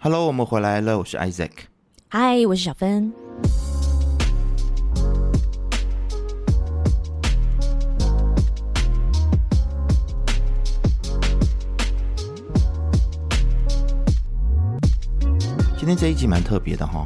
[0.00, 1.50] Hello，我们回来了，我是 Isaac。
[2.12, 3.12] Hi，我是小芬。
[15.76, 17.04] 今天这一集蛮特别的哈，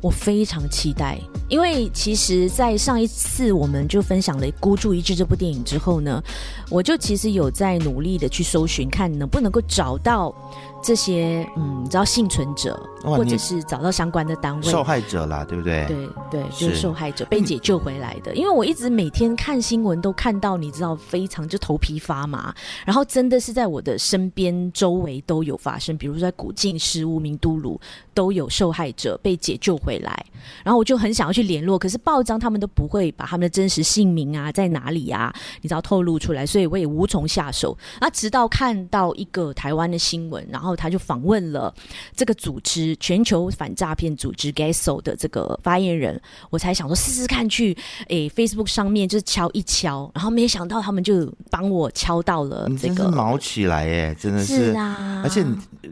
[0.00, 1.18] 我非常期待。
[1.50, 6.22] 因为其实，在上一次我们就分享了《孤注一掷》这部电影之后呢，
[6.70, 10.34] 我就其实有在努力的去搜寻，看能不能够找到。
[10.82, 15.86] 这些嗯，你知道幸存者，或者是找到相关的单位，受害者啦，对不对？
[15.86, 18.34] 对对，就是受害者被解救回来的。
[18.34, 22.52] 因为我一直每天看新闻，都看到你知道非常就头皮发麻，
[22.84, 27.80] 然后真的是在我的身边周围都有发生，比如说在古晋、十五名都鲁
[28.12, 30.26] 都有受害者被解救回来，
[30.64, 37.78] 然后我就很想要去联络，可是报章他们都不会把他们的真实姓名啊在哪里啊，你知道透露出来，所以我也无从下手。
[38.00, 40.71] 那直到看到一个台湾的新闻，然后。
[40.76, 41.72] 他就访问了
[42.14, 46.20] 这个组织全球反诈骗组织 GASO 的这个发言人，
[46.50, 47.76] 我才想说试试看去
[48.08, 55.44] 诶 Facebook 上面就是敲一敲，然后没想到他们就帮我敲到了这个，毛起来耶，真的是，是啊，而且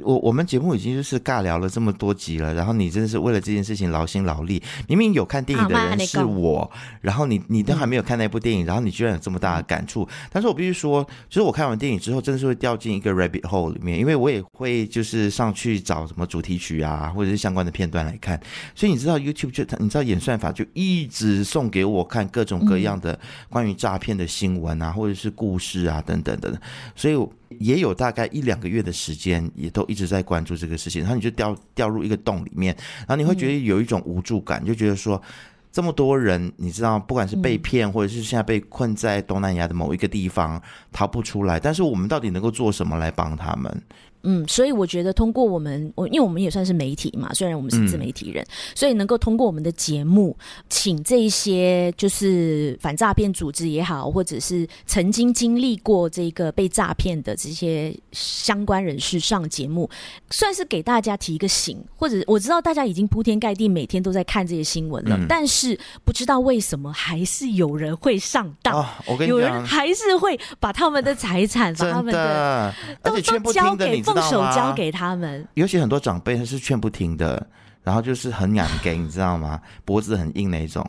[0.03, 14.70] 我我们节目已经就是尬聊了这么多集了，然后你真的是为了这件事情劳心劳力，明明有看电影的人是我，然后你你都还没有看那部电影，然后你居然有这么大的感触，但是我必须说，就是我看完电影之后，真的是会掉进一个 rabbit hole 里面，因为我也会。
[14.87, 18.41] 就是上去找什么主题曲啊，或者是相关的片段来看，
[18.75, 23.19] 所以你知道 YouTube 就你知道演算法就一直送给我看各种各样的
[23.49, 26.61] 关于诈骗的新闻啊，或者是故事啊等等等等，
[26.95, 27.17] 所以
[27.59, 31.03] 也有大概一两个月的时间，也都一直在关注这个事情。
[31.03, 35.21] 然后你就掉掉入一个洞里面，然后你会觉得有一种无助感，就觉得说
[35.73, 43.83] 这么多人，你知道，不管是被骗，或者是现在被困在东南亚的某一个地方逃不出来，但是我们到底能够做什么来帮他们？
[44.23, 50.37] 嗯，所以我觉得通过我们，我因为我们也算是媒体嘛，虽然我们是自媒体人，嗯、所以能够通过我们的节目，
[50.69, 59.89] 请这一些就是反诈骗组织也好，或者是曾经经历过这个被诈骗的这些相关人士上节目，
[60.28, 74.03] 算是给大家提一个醒，或者我知道大家已经铺天盖地每天都在看这些新闻了，嗯、但是不知道为什么还是有人会上当，哦、我跟你讲，有人还是会把他们的财产、把他们的都都交给。
[74.15, 77.47] 放手交给他们，尤其很多长辈他是劝不听的，
[77.82, 79.60] 然后就是很敢给，你知道吗？
[79.84, 80.84] 脖子很硬那一种。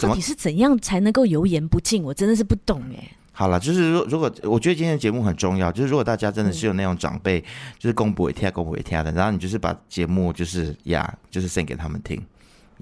[0.00, 2.02] 到底是怎样才能够油盐不进？
[2.04, 3.02] 我真的是不懂哎。
[3.32, 7.44] 好了，就是如如果我觉得今天的节目很重要，就是如果大家真的是有那种长辈，嗯、
[7.78, 12.22] 就是公不为天，公不为天的，然后你就是把节目就是呀，就是 send 给他们听。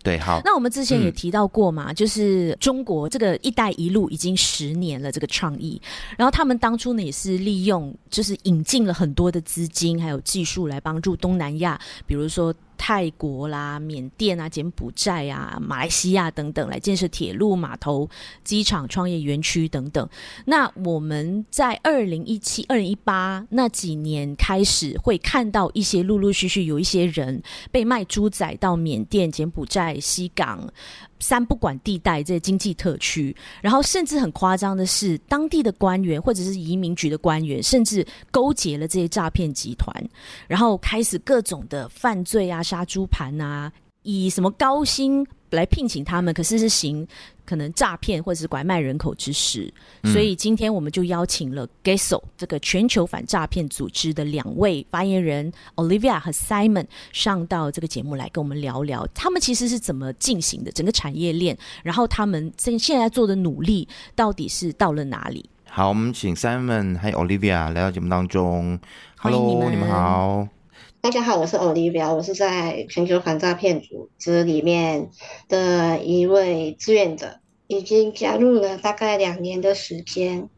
[0.03, 0.41] 对，好。
[0.45, 5.81] 那我们之前也提到过嘛，嗯、就是中国这个“一带一路”已经十年了，这个倡议。
[6.17, 12.55] 然后他们当初呢也是利用，就是引进了很多的资金还有技术来帮助东南亚，比如说。
[12.79, 18.09] 泰国啦、缅甸啊、柬埔寨啊、马来西亚等等，来建设铁路、码头、
[18.45, 20.09] 机场、创业园区等等。
[20.47, 30.73] 那我们在二零一七、二零一八那几年开始，会看到一些陆陆续续有一些人被卖猪仔到缅甸、柬埔寨、西港。
[31.21, 39.93] 三不管地带这些经济特区，然后甚至很夸张的是，当地的官员或者是移民局的官员，甚至勾结了这些诈骗集团，
[40.47, 47.07] 然后开始各种的犯罪啊、杀猪盘啊，以什么高薪来聘请他们，可是是行。
[47.45, 49.73] 可能诈骗或者是拐卖人口之事，
[50.13, 65.49] 所以今天我们就邀请了 GESO 这个全球反诈骗组织的两位发言人 Olivia 和 Simon 上到这个节目来跟我们聊聊，他们其实是怎么进行的整个产业链，然后他们现现在做的努力到底是到了哪里？
[65.71, 68.79] 好，我们请 Simon 还有 Olivia 来到节目当中。
[69.17, 70.47] Hello，你们，你们好。
[71.01, 75.09] 大家好，我是 Olivia，我是在全球反诈骗组织里面
[75.49, 77.39] 的一位志愿者，
[77.69, 80.49] 已经加入了大概两年的时间。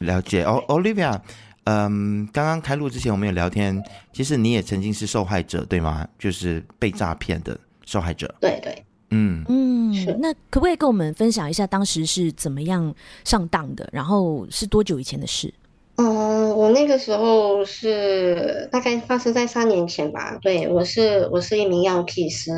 [0.00, 1.18] 了解哦，Olivia，
[1.64, 6.06] 嗯，刚刚开录之前我们有聊天，其实你也曾经是受害者，对吗？
[6.18, 8.32] 就是被诈骗的受害者。
[8.38, 12.94] 对对，嗯嗯，那可不可以跟我们分享一下当时是怎么样
[13.24, 13.88] 上当的？
[13.90, 15.52] 然后是多久以前的事？
[15.98, 20.38] 嗯，我那个时候是大概发生在三年前吧。
[20.42, 22.50] 对，我是我是一名药剂师，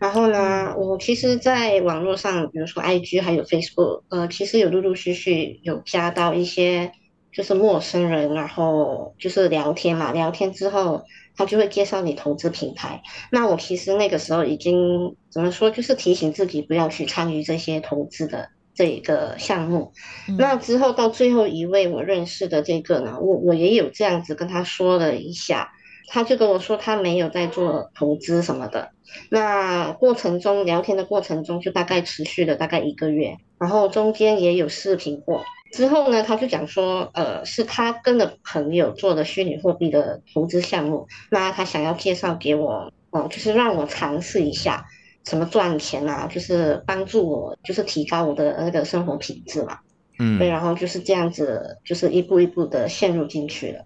[0.00, 6.90] 然后呢，我其实，在网络上，比如说 IG 还有 Facebook，呃，其实有陆陆续续有加到一些
[7.32, 11.04] 就是陌生人，然后就是聊天嘛，聊天之后
[11.36, 13.00] 他就会介绍你投资平台。
[13.30, 18.48] 那我其实那个时候已经怎么说，就是提醒自己不要去参与这些投资的。
[18.74, 19.92] 这个项目，
[20.38, 25.72] 那之后到最后一位我认识的这个呢，我我也有这样子跟他说了一下，
[26.08, 28.90] 他就跟我说他没有在做投资什么的。
[29.28, 35.44] 那过程中聊天的过程中就大概持续了大概一个月，然后中间也有视频过。
[35.70, 44.86] 之后呢，他就讲说，呃，是他跟了朋友做的虚拟货币的投资项目，那他想要介绍给我，哦、呃，就是让我尝试一下
[45.24, 49.78] 什么赚钱啊，就是帮助我，就是提高我的那个生活品质嘛。
[50.18, 53.84] 嗯，对，然后就是这样子，就是一步一步的陷入进去了。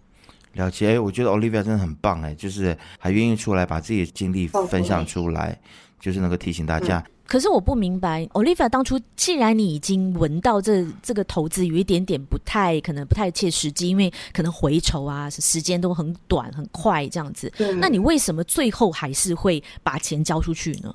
[0.54, 5.56] 了解，我觉得 Olivia 真的很棒哎，就是还愿意出来把自己的经历分享出来，哦、
[6.00, 6.98] 就是能够提醒大家。
[7.06, 20.94] 嗯可是我不明白，Olivia 当初既然你已经闻到这这个投资有一点点不太可能不太切实际，因为可能回酬啊时间都很短很快这样子，嗯，那你为什么最后还是会把钱交出去呢？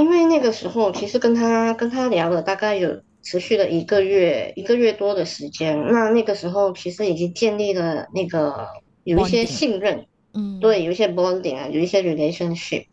[0.00, 8.66] 因为那个时候其实跟他跟他聊了大概有持续了一个月一个月多的时间，那那个时候其实已经建立了那个
[9.04, 12.86] 有一些信任，嗯，对，有一些 bonding 啊，有一些 relationship。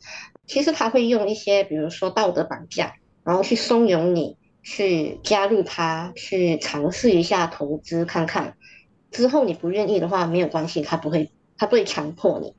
[0.46, 8.56] 其实他会用一些，比如说道德绑架，然后去怂恿你去加入他，去尝试一下投资看看。
[9.12, 12.54] 之后你不愿意的话，没有关系，他不会，他不会强迫你，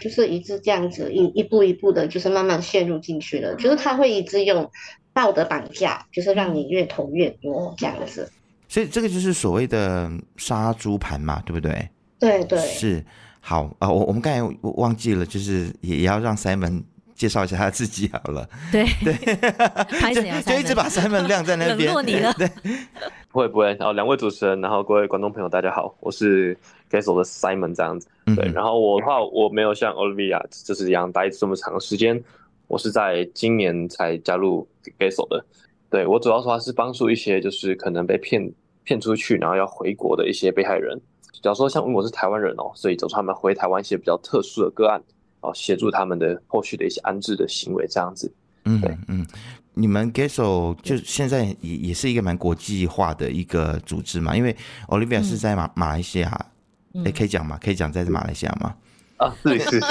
[0.00, 3.54] 就是一直这样子一一步一步的，就是慢慢陷入进去了。
[3.56, 4.70] 就是他会一直用
[5.12, 8.30] 道德绑架，就是让你越投越多这样子。
[8.68, 11.88] 所以这个就是所谓的杀猪盘嘛，对不对？
[12.18, 12.58] 对对。
[12.60, 13.04] 是。
[13.40, 16.82] 好啊，我、呃、我们刚才忘记了，就是也也要让 Simon。
[17.14, 18.46] 介绍一下他自己好了。
[18.72, 19.14] 对对，
[20.12, 21.86] 就就一直把 Simon 晾在那边。
[21.86, 22.34] 冷落你了。
[22.36, 22.50] 对，
[23.30, 23.66] 不会不会。
[23.74, 26.58] 然后两位主持人，然后各位观众朋友，大家好，我是
[26.94, 28.06] Gesso 的 Simon 这样子。
[28.36, 32.22] 对，然后我的话，我没有像 Olivia 就是一样待这么长的时间，
[32.68, 34.66] 我是在今年才加入
[34.98, 35.44] Gesso 的。
[35.90, 38.52] 对，我主要的话是帮助一些就是可能被骗
[38.84, 41.00] 骗出去，然后要回国的一些被害人。
[41.42, 45.02] 假如说像我是台湾人哦，所以走出他们回台湾一些比较特殊的个案。
[45.46, 48.32] 哦，协助他们的后续的一些安置的行为，这样子。
[48.64, 49.26] 嗯，对，嗯，
[49.74, 54.56] 你们 Gesso 就现在也也是一个蛮国际化的一个组织嘛，因为
[54.88, 56.46] Olivia 是在马马来西亚，
[57.04, 57.58] 哎、可以讲吗？
[57.62, 58.74] 可以讲在马来西亚吗？
[59.16, 59.80] 啊，是是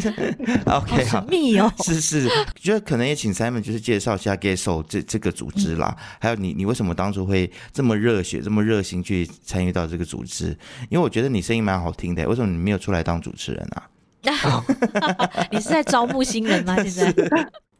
[0.00, 0.12] 是
[0.66, 10.46] ，OK，好密哦，是是，觉得可能也请 Simon 就是介绍一下 Gesso 这这个组织啦，嗯、还有你你为什么当初会这么热血、这么热心去参与到这个组织？
[10.90, 13.86] 因为我觉得你声音蛮好听的，为什么你没有出来当主持人啊？
[15.52, 16.74] 你是在招募新人吗？
[16.82, 17.14] 现在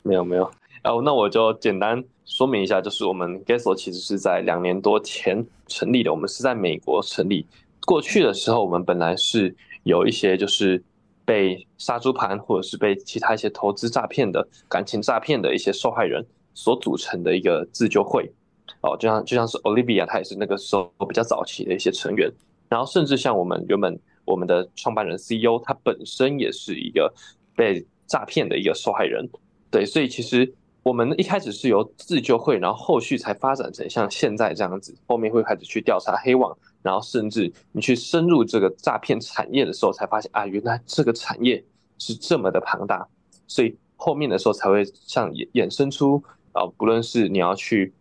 [0.05, 0.49] 没有 没有，
[0.89, 7.47] 哦，那我就简单说明一下，就是我们 Gesso 其实是在两年多前成立的，我们是在美国成立。
[7.85, 10.83] 过去的时候，我们本来是有一些就是
[11.27, 16.25] 被杀猪盘，或者是被其他一些投资诈骗的感情诈骗的一些受害人
[16.55, 18.33] 所组成的一个自救会。
[18.81, 22.33] 哦，就像就像是 Olivia，她也是那个时候比较早期的一些成员。
[22.71, 27.13] 然后甚至像我们原本我们的创办人 CEO，他本身也是一个
[27.55, 29.29] 被诈骗的一个受害人。
[29.71, 30.51] 对，所以其实
[30.89, 36.57] 我们一开始是由自救会，然后后续才发展成像现在这样子，后面会开始去调查黑网。
[36.81, 41.63] 然后甚至你去深入这个诈骗产业的时候，才发现啊，原来这个产业
[41.99, 43.07] 是这么的庞大，
[43.47, 47.93] 所以后面的时候才会像衍衍生出啊，不论是你要去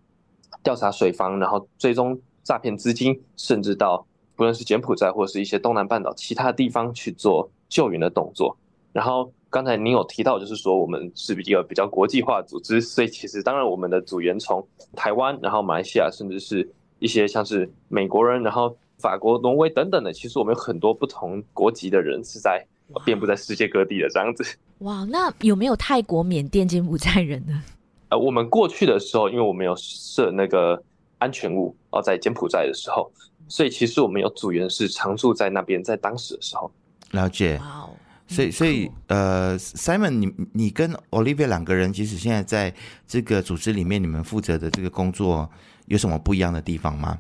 [0.64, 4.08] 调查水房，然后追踪诈骗资金，甚至到
[4.38, 8.56] 不论是柬埔寨或是一些东南半岛其他地方去做救援的动作。
[8.94, 16.70] 然后刚才您有提到，就是说我们是一个比较国际化的组织，所以其实当然我们的组员从台湾，然后马来西亚，甚至是。
[17.00, 22.66] 一些像是美国人，然后法国、挪威等等的，其实我们有很多不同国籍的人是在
[23.06, 24.44] 遍布在世界各地的这样子。
[24.80, 27.62] 哇，那有没有泰国、缅甸、柬埔寨人呢？
[28.10, 30.82] 呃，我们过去的时候，因为我们有设那个
[31.20, 33.12] 安全屋哦，在柬埔寨的时候，
[33.48, 36.72] 所以其实我们有组员是常住在那边，在当时的时候。
[37.12, 37.60] 了解。
[37.60, 37.90] 哇哦。
[38.28, 42.74] 所以，所以，呃，Simon，你你跟 Olivia 两个人，其实现在在
[43.08, 45.50] 这个组织里面，你们负责的这个工作。
[45.88, 47.18] 有什么不一样的地方吗？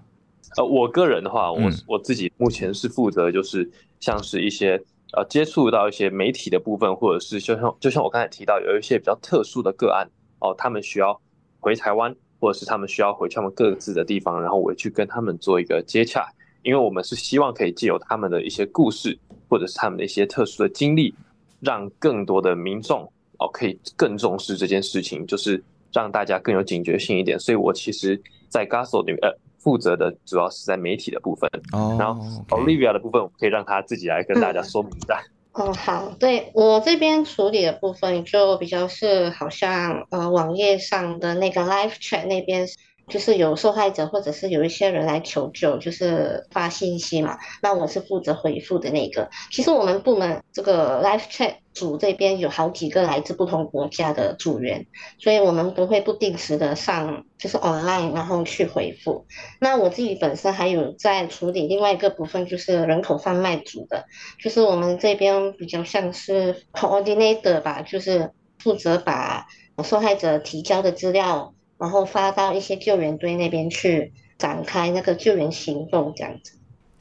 [0.58, 3.72] 呃，我个人的话，我我自己目前是负责，就是
[4.02, 4.72] 像是一些
[5.14, 10.06] 呃接触到一些媒体的部分，或者是就像就像我刚才提到，有一些比较特殊的个案
[10.40, 11.18] 哦，他们需要
[11.62, 16.28] 回台湾，或者是他们需要回去他们各自的地方，然后我去跟他们做一个接洽，
[16.68, 19.18] 因为我们是希望可以借由他们的一些故事，
[19.50, 21.16] 或者是他们的一些特殊的经历，
[21.62, 23.02] 让更多的民众
[23.40, 27.40] 哦可以更重视这件事情，就是让大家更有警觉性一点。
[27.40, 28.22] 所以我其实。
[28.50, 35.22] 在 Gesso 里面，呃，负责的主要是在媒体的部分，oh, 然后 Olivia 的部分，我可以让她自己来跟大家说明一下。
[35.52, 42.66] 哦、嗯，好，对我这边处理的部分就比较是好像呃网页上的那个 Live Chat 那边
[43.08, 49.30] 就是有受害者或者是有一些人来求救，就是发信息嘛，那我是负责回复的那个。
[49.50, 54.86] 其实我们部门这个 live chat 组这边有好几个来自不同国家的组员，
[55.20, 59.26] 所以我们都会不定时的上就是 online，然后去回复。
[59.62, 64.06] 那我自己本身还有在处理另外一个部分，就是人口贩卖组的，
[64.38, 69.46] 就是我们这边比较像是 coordinator 吧，就是负责把
[69.84, 71.54] 受害者提交的资料。
[71.77, 76.53] 然后发到一些救援队那边去展开那个救援行动，这样子。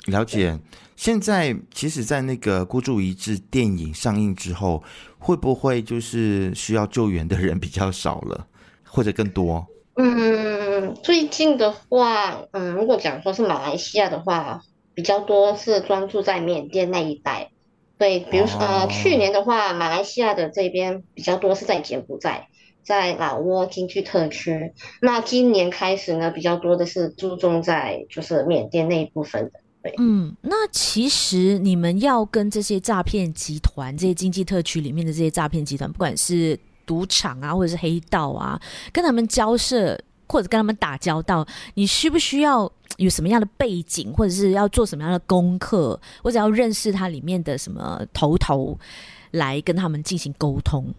[0.06, 0.58] 了解。
[0.94, 4.82] 现在其实，在那个孤注一掷电影上映之后，
[5.18, 8.46] 会不会就是需要救援的人比较少了，
[8.84, 9.66] 或者更多？
[9.96, 14.62] 嗯，最近的话，嗯，如果讲说是马来西亚的话，
[14.94, 17.50] 比较多是专注在缅甸那一带。
[17.98, 22.48] 对，比如说，哦，呃，去年的话，马来西亚的这边比较多是在柬埔寨。
[22.86, 29.60] 在老挝经济特区，那今年开始呢，比较多的是注重在就是缅甸那一部分的。
[29.82, 38.60] 对，嗯，那其实你们要跟这些诈骗集团、这些经济特区里面的这些诈骗集团，不管是赌场啊，或者是黑道啊，
[38.92, 48.78] 跟他们交涉或者跟他们打交道，你需不需要有什么样的背景，或者是要做什么样的功课，或者要认识它里面的什么头头
[49.32, 50.94] 来跟他们进行沟通？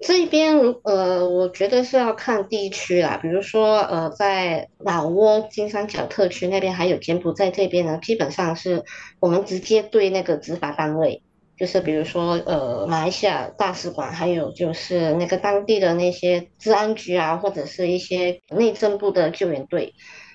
[0.00, 3.18] 这边如呃，我觉得是要看地区啦。
[3.20, 8.84] 比如说呃，在老挝金三角特区那边，还有柬埔寨这边呢，基本上是
[9.18, 11.22] 我们直接对那个执法单位，
[11.58, 19.94] 就是比如说呃，马来西亚大使馆，还有就是那个当地的那些治安局啊，或者是一些内政部的救援队，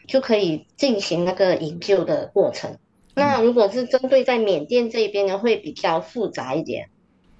[0.09, 2.77] 就可以进行那个营救的过程。
[3.15, 6.89] 那如果是针对在缅甸这边呢，会比较复杂一点。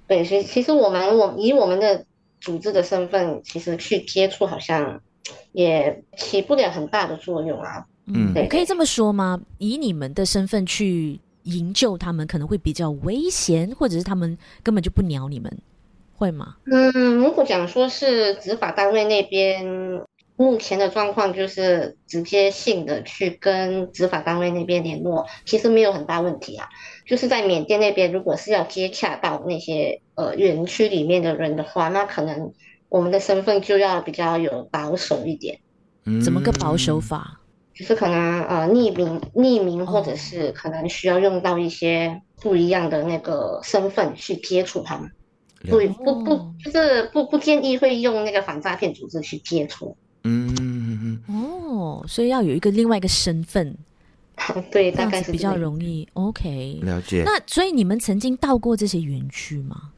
[0.06, 2.06] 对，所以其实我们我以我们的。
[2.44, 5.00] 组织的身份其实去接触好像
[5.52, 7.86] 也起不了很大的作用啊。
[8.06, 9.40] 嗯，我可以这么说吗？
[9.58, 15.50] 以你们的身份去营救他们，可能会比较危险，或者是他们根本就不鸟你们，
[16.14, 16.56] 会吗？
[16.66, 19.64] 嗯，如果讲说是执法单位那边
[20.36, 26.68] 目前的状况，就是直接性的去跟执法单位那边联络，其实没有很大问题啊。
[27.06, 32.52] 就是在缅甸那边，如果是要接洽到那些呃园区里面的人的话，那可能
[32.88, 35.60] 我们的身份就要比较有保守一点。
[36.04, 37.40] 嗯，怎么个保守法？
[37.74, 45.10] 就是可能呃匿名、匿名，或者是可能需要用到一些不一样的那个身份去接触他们。
[45.68, 49.96] 对，不不，就是不不建议会用那个反诈骗组织去接触。
[50.24, 53.76] 嗯，哦，所以要有一个另外一个身份。
[54.72, 56.08] 对，大概是比较容易。
[56.14, 57.22] OK，了解。
[57.24, 59.90] 那所以你们曾经到过这些园区吗？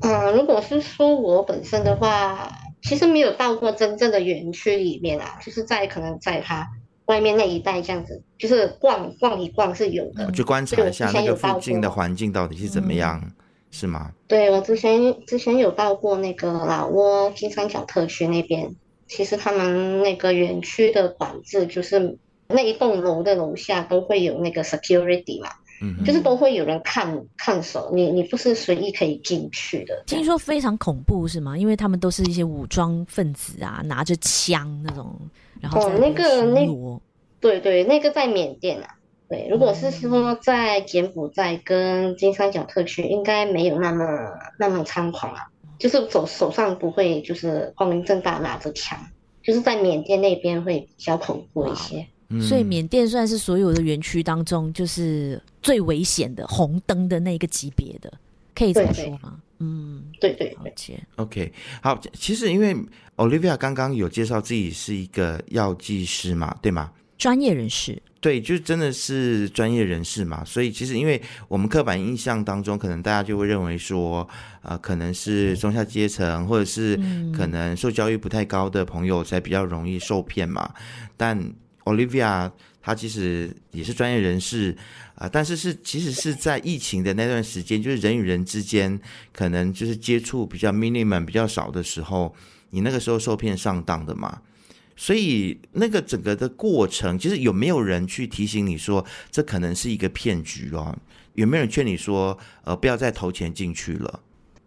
[0.00, 2.50] 嗯、呃，如果是说我本身的话，
[2.82, 6.68] 其实没有到过真正的园区里面啊，就是在可能在它
[7.06, 10.26] 外面那一带这样子，就是逛逛一逛是有的。
[10.26, 13.32] 我去观察一下那个附近的环境到底是怎么样，嗯、
[13.70, 14.10] 是吗？
[14.26, 18.74] 对，我之前之前有到过那个老挝金三角特区那边，
[19.08, 22.16] 其实他们那个园区的管制就是。
[22.50, 25.50] 那一栋楼的楼下都会有那个 security 嘛，
[25.82, 30.02] 嗯，就是都会有人看看守你，你不是随意可以进去的。
[30.06, 31.58] 听说非常恐怖是吗？
[31.58, 35.14] 因为他们都是一些武装分子啊，拿着枪那种，
[35.60, 36.66] 然后哦，那个那
[37.38, 38.94] 对对，那个在缅甸啊，
[39.28, 44.06] 对，如果是说在柬埔寨跟金三角特区，应该没有那么
[44.58, 45.48] 那么猖狂啊，
[45.78, 48.98] 就是手手上不会就是光明正大拿着枪，
[49.42, 52.06] 就是在缅甸那边会比较恐怖一些。
[52.46, 58.12] 所以缅甸算是所有的园区当中，就是最危险的红灯的那个级别的，
[58.54, 59.18] 可以这么说吗？
[59.22, 61.00] 对对嗯，对对，了解。
[61.16, 62.76] OK，好，其实因为
[63.16, 66.92] Olivia 刚刚有介绍自己是一个药剂师嘛，对吗？
[67.16, 70.44] 专业人士，对，就真的是专业人士嘛。
[70.44, 74.28] 所以其实因为我们刻板印象当中，可能大家就会认为说，
[74.62, 76.98] 呃，可能是中下阶层，或者是
[77.32, 80.68] 可能受教育不太高的朋友才比较容易受骗嘛，
[81.16, 81.38] 但
[81.84, 82.50] Olivia，
[82.82, 84.76] 她其实也是专业人士
[85.14, 88.98] 啊、呃，但是是其实是在疫情的那段时间，就是人与人之间
[89.32, 92.34] 可能就是接触比较 minimum 比较少的时候，
[92.70, 94.42] 你那个时候受骗上当的嘛。
[95.00, 100.92] 所以那个整个的过程，其实有没有人去提醒你说这可能是一个骗局哦？
[101.34, 104.20] 有没有人劝你说呃不要再投钱进去了？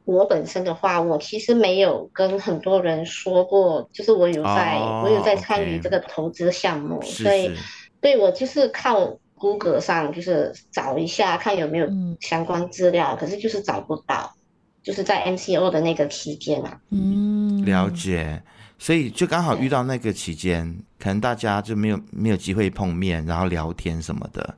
[0.05, 7.23] 我本身的话，我其实没有跟很多人说过，就是我有在，oh, 我有在参与这个投资项目，okay.
[7.23, 7.51] 所以，
[7.99, 11.87] 对我就是靠 Google 上就是找一下看有没有
[12.21, 14.33] 相关资料，嗯，可是就是找不到，
[14.81, 16.79] 就是在 MCO 的那个期间啊。
[16.89, 18.41] 嗯，了解。
[18.81, 24.57] 所以就刚好遇到那个期间，可能大家就没有没有机会碰面，然后聊天什么的。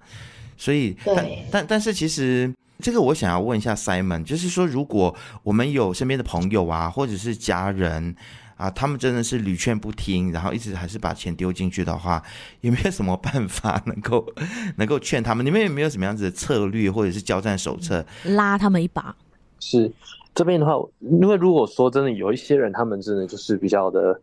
[0.55, 2.49] 所以，但但但是其实
[2.79, 5.13] 这个我想要问一下 Simon，就是说，如果
[5.43, 8.15] 我们有身边的朋友啊，或者是家人
[8.55, 12.23] 啊，他们真的是屡劝不听，然后一直还是把钱丢进去的话，
[12.61, 14.25] 有没有什么办法能够
[14.77, 15.45] 能够劝他们？
[15.45, 19.13] 你们有没有什么样子的策略，或者是交战手册，拉他们一把？
[19.59, 19.91] 是。
[20.35, 24.19] 这边的话，因为如果说真的有一些人，他们真的就是比较的，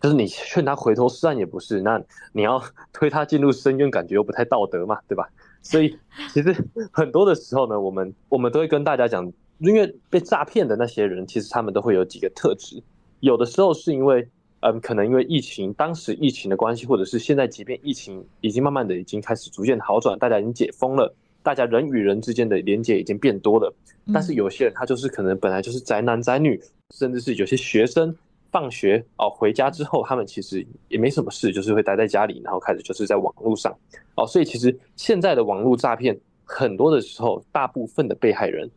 [0.00, 2.00] 就是你劝他回头是岸也不是，那
[2.32, 2.62] 你要
[2.92, 5.28] 推他进入深渊，感觉又不太道德嘛，对吧？
[5.60, 5.98] 所以
[6.32, 6.54] 其实
[6.92, 12.80] 很多的时候呢，我们我们都会跟大家讲，因为被诈骗的那些人，其实他们都会有几个特质，
[13.18, 14.28] 有的时候是因为，
[14.60, 21.12] 嗯，可能因为疫情，当时疫情的关系，或者是现在即便疫情已经慢慢的已经开始逐渐好转，大家已经解封了。
[21.42, 23.72] 大家人与人之间的连接已经变多了，
[24.12, 28.14] 但是有些人他就是可能本来就是宅男宅女，甚至是有些学生
[28.50, 33.74] 放学哦回家之后，他们其实也没什么事，就是会待在家里，然后开始就是在网络上。
[34.16, 38.68] 哦，所以其实现在的网络诈骗很多的时候，大部分的被害人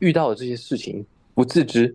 [0.00, 1.94] 遇到的这些事情不自知，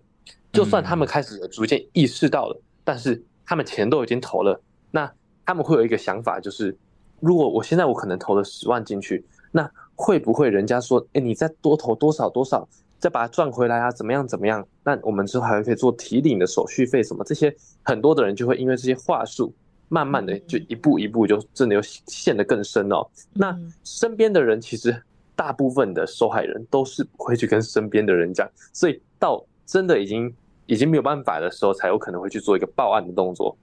[0.51, 4.61] 就算他们开始逐渐意识到了，但是他们钱都已经投了，
[4.91, 5.11] 那
[5.45, 6.75] 他们会有一个想法，就是
[7.19, 12.67] 如果我现在我可能投了十万进去，那会不会人家说，哎，你再多投多少多少，
[12.99, 13.91] 再把它赚回来啊？
[13.91, 14.65] 怎么样怎么样？
[14.83, 17.23] 那我们之后还可以做提领的手续费什么？
[17.23, 19.53] 这些很多的人就会因为这些话术，
[19.89, 23.05] 慢慢的就一步一步就真的又陷得更深哦。
[23.33, 24.99] 那身边的人其实
[25.35, 30.33] 大部分的受害人都是不会去跟身边的人讲，所以到真的已经
[30.65, 33.55] 已经没有办法的时候，才有可能会去做一个报案的动作。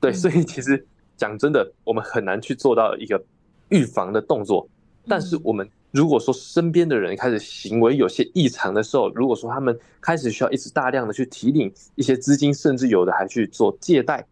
[0.00, 3.20] 对，所以其实讲真的，我们很难去做到一个
[3.70, 4.68] 预防的动作，
[5.06, 5.66] 但是我们。
[5.90, 14.24] 如果说身边的人开始行为有些异常的时候，如果说他们开始需要一直大量的去提领一些资金，甚至有的还去做借贷，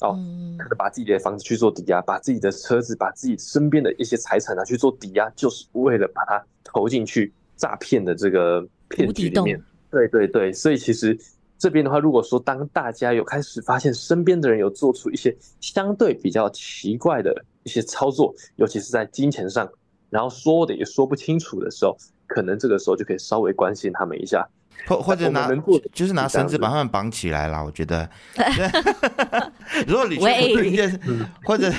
[0.00, 0.10] 哦，
[0.58, 9.58] 可能把自己的房子去做抵押，把自己的车子，把自己身边的一些财产拿去做抵押，就是为了把它投进去诈骗的这个骗局里面。
[9.90, 11.18] 对对对，所以其实
[11.56, 19.66] 这边的话，如果说当大家有开始发现身边的人有做出一些相对比较奇怪的一些操作，尤其是在金钱上。
[20.10, 24.48] 然后说的也说不清楚的时候，可能这个时候就可以稍微关心他们一下，
[24.86, 25.50] 或或者拿
[25.92, 27.64] 就是拿绳子把他们绑起来了。
[27.64, 28.08] 我觉得，
[29.86, 30.98] 如果 你去
[31.44, 31.72] 或者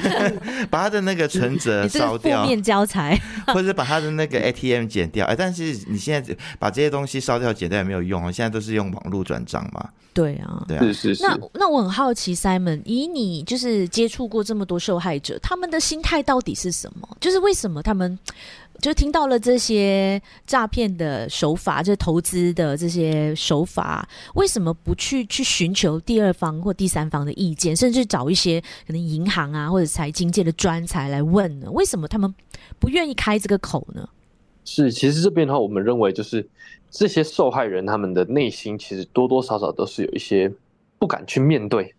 [0.69, 5.25] 把他的那个存折烧掉，负面教材，或者把他的那个 ATM 剪掉。
[5.25, 9.89] 哎，但是你现在把这些东西烧掉、剪掉也没有用，现在都是用网络转账嘛。
[10.13, 11.23] 对啊，对啊，是是是。
[11.23, 17.07] 那那我很好奇，Simon，以你就是接触过这么多受害者，他们的心态到底是什么？
[17.21, 18.17] 就是为什么他们
[18.81, 31.69] 就听到了这些诈骗的手法，就是投资的这些手法，为什么不去去寻求第二方或第三方的意见，甚至找一些可能银行啊或者财经界的专才来问呢？
[31.71, 32.33] 为什么他们
[32.79, 34.09] 不愿意开这个口呢？
[34.65, 36.47] 是，其实这边的话，我们认为就是。
[36.91, 40.51] 这些受害人他们的内心其实多多少少都是有一些
[40.97, 41.93] 不敢去面对，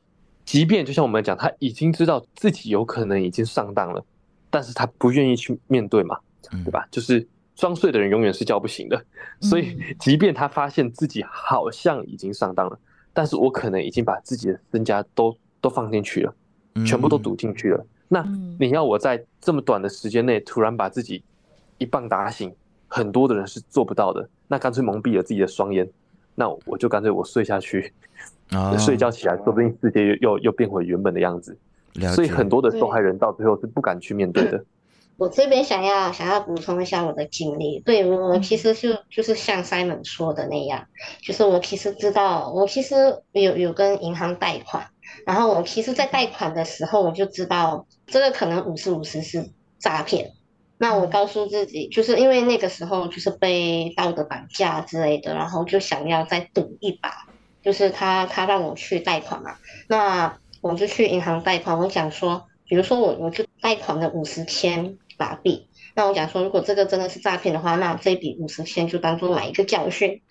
[0.44, 4.04] 即便就像我们讲，他已经知道自己有可能已经上当了，
[4.50, 6.18] 但是他不愿意去面对嘛，
[6.64, 6.86] 对吧？
[6.90, 9.04] 就是装睡的人永远是叫不醒的，
[9.40, 12.78] 所以 即便他发现自己好像已经上当了，
[13.12, 16.34] 但是我可能已经把自己的身家都都放进去了，
[16.86, 18.24] 全部都赌进去了，那
[18.58, 21.22] 你要我在这么短的时间内突然把自己
[21.78, 22.54] 一棒打醒？
[22.92, 25.88] 很多的人是做不到的，那干脆蒙蔽了自己的双眼，
[26.34, 27.92] 那我就干脆我睡下去，
[28.50, 31.56] 哦、睡觉起来，说不定世界又又又变回原本的样子。
[32.14, 34.64] 所以很多的受害人到最后是不敢去面对的。
[35.20, 40.86] 我这边想要想要补充一下我的经历，对，我其实是就是像 Simon 说的那样，
[41.22, 44.88] 就是我其实知道，我其实有有跟银行贷款，
[45.26, 50.32] 然后我其实，在贷款的时候我就知道这个可能五十五十是诈骗。
[50.78, 57.26] 那我告诉自己，就是因为那个时候就是被道德绑架之类的，然后就想要再赌一把。
[57.62, 59.56] 就是他他让我去贷款嘛，
[59.86, 61.78] 那我就去银行贷款。
[61.78, 70.22] 我想说，比如说我我就贷款了五十千马币，那我讲说，如果这个真的是诈骗的话，那这笔五十千就当做买一个教训。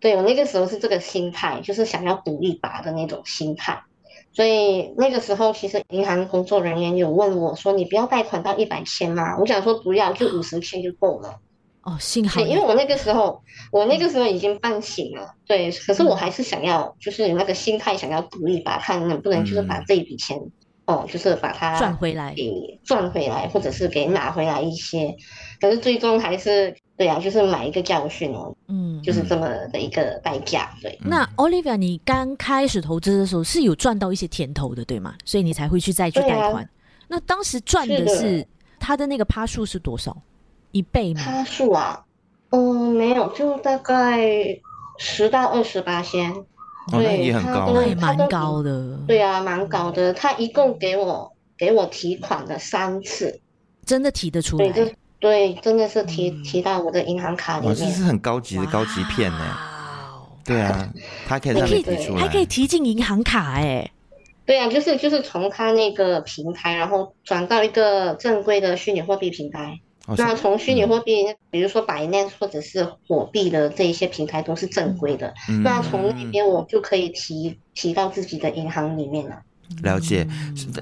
[0.00, 3.84] 对，我那个时候是这个心态，就是想要赌一把的那种心态。
[4.32, 11.38] 所以那个时候，其实银行工作人员有问我说：“你不要贷款到一百千吗？”我想说不要，就五十千就够了。
[11.82, 12.40] 哦，幸好。
[12.40, 15.70] 因为我那个时候，我那个时候已经半醒了，对。
[15.70, 20.36] 可是我还是想要，就是有那个心态，想要赌一把，看能不能就是把这一笔钱
[20.84, 25.14] 哦，就是把它赚回来，给赚回来，或者是给拿回来一些，
[25.60, 30.70] 可是最终还是对啊，就是买一个教训哦，嗯，就是这么的一个代价。
[30.82, 35.14] 对，那 Olivia，你刚开始投资的时候是有赚到一些甜头的，对吗？
[35.24, 36.64] 所以你才会去再去贷款。
[36.64, 36.68] 啊、
[37.06, 38.46] 那当时赚的是
[38.80, 40.16] 它的那个趴数是多少？
[40.72, 41.22] 一倍吗？
[41.22, 42.04] 趴数啊，
[42.50, 44.26] 嗯，没有，就大概
[44.98, 46.34] 十到二十八仙。
[46.90, 48.98] 哦，那也很高，那也蛮高的。
[49.06, 50.12] 对啊，蛮高的。
[50.12, 53.40] 他一共给我给我提款了三次，
[53.86, 54.68] 真的提得出来。
[54.70, 57.76] 对，对，真的是提提到我的银行卡里面。
[57.76, 59.56] 这是很高级的高级片呢。
[60.44, 60.92] 对啊，
[61.26, 63.88] 他可以让你提出来，还可以提进银行卡哎。
[64.44, 69.78] 对啊，就是就是从他那个平台，然后转到一个正规的虚拟货币平台。
[70.16, 79.40] 那从虚拟货币，比如说 Binance 或者是火币的这一些平台都是正规的，嗯、那从那边我就可以提提到自己的银行里面了。
[79.82, 80.26] 了解，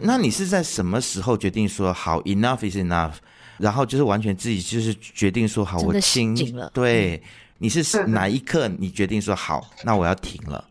[0.02, 3.12] 那你是在什么时候决定说好 enough is enough，
[3.58, 6.70] 然后就是完全自己就是决定说好我停了？
[6.74, 7.22] 对，
[7.58, 10.64] 你是哪一刻你决定说好，那我要停了？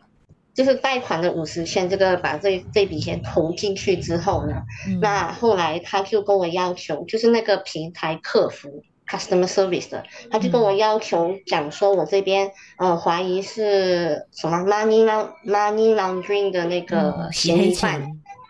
[0.59, 15.05] 就是贷款的五十千，这个把这这笔钱投进去之后呢，嗯、那后来他就跟我要求，就是那个平台客服 customer service 的，他就跟我要求讲说，我这边呃怀疑是什么 money
[15.45, 18.01] money laundering 的那个嫌疑犯，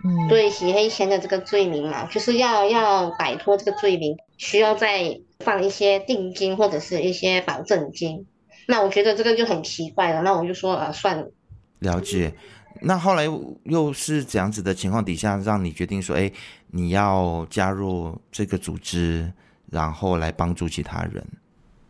[0.04, 8.26] 嗯，对，洗黑钱的这个罪名嘛，就是要要摆脱这个罪名，需要再放一些定金或者是一些保证金。
[8.68, 11.28] 那我觉得这个就很奇怪了，那我就说呃算
[11.80, 12.00] 了。
[12.00, 12.34] 解，
[12.82, 13.26] 那后来
[13.64, 16.32] 又是怎样子的情况底下，让你决定说，哎，
[16.72, 19.34] 你要加入这个组织，
[19.70, 21.26] 然后来帮助其他人？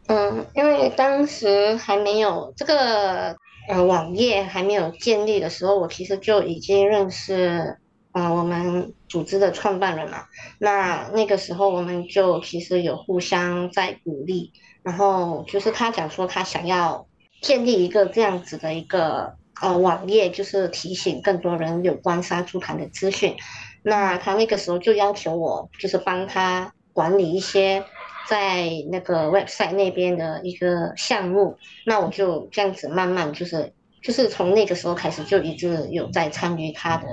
[0.07, 3.35] 嗯，因为当时还没有这个
[3.67, 7.77] 呃网页还没有建立的时候，我其实就已经认识
[8.11, 10.25] 啊、我们组织的创办人嘛。
[10.57, 17.05] 那那个时候我们就其实有互相在鼓励，然后就是他讲说他想要
[17.41, 19.37] 建立一个这样子的一个。
[19.61, 23.35] 呃，网页就是提醒更多人有关杀猪盘的资讯。
[23.83, 27.83] 那他那个时候就要求我，就是帮他管理一些
[28.27, 31.57] 在那个 website 那边的一个项目。
[31.85, 37.07] 那我就这样子慢慢就是就是从那个时候开始就一直有在参与他的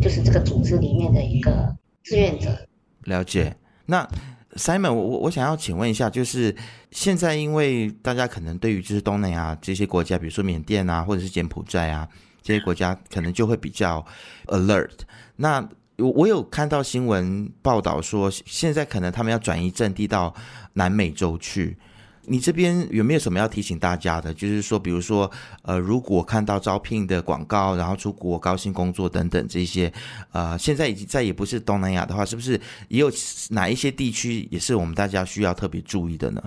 [0.00, 2.66] 就是这个组织里面的一个志愿者。
[3.02, 3.56] 了解。
[3.86, 4.08] 那。
[4.56, 6.54] Simon，我我我想要请问一下，就是
[6.90, 12.08] 现在因为大家可能对于就是东南亚这些国家，比如说缅甸啊，或者是柬埔寨啊
[12.42, 14.04] 这些国家，可能就会比较
[14.46, 15.00] alert。
[15.36, 15.60] 那
[15.98, 20.34] 我我有看到新闻报道说，现在可能他们要转移阵地到
[20.74, 21.76] 南美洲去。
[22.26, 24.32] 你这边有没有什么要提醒大家的？
[24.34, 25.30] 就是说，比如说，
[25.62, 29.92] 呃，如果看到招聘的广告，然后出国高薪工作等等这些，
[30.32, 33.10] 呃，现在已经再也不是东南亚的话，是不是也有
[33.50, 36.42] 哪一些地区也是我们大家需要特别注意的呢？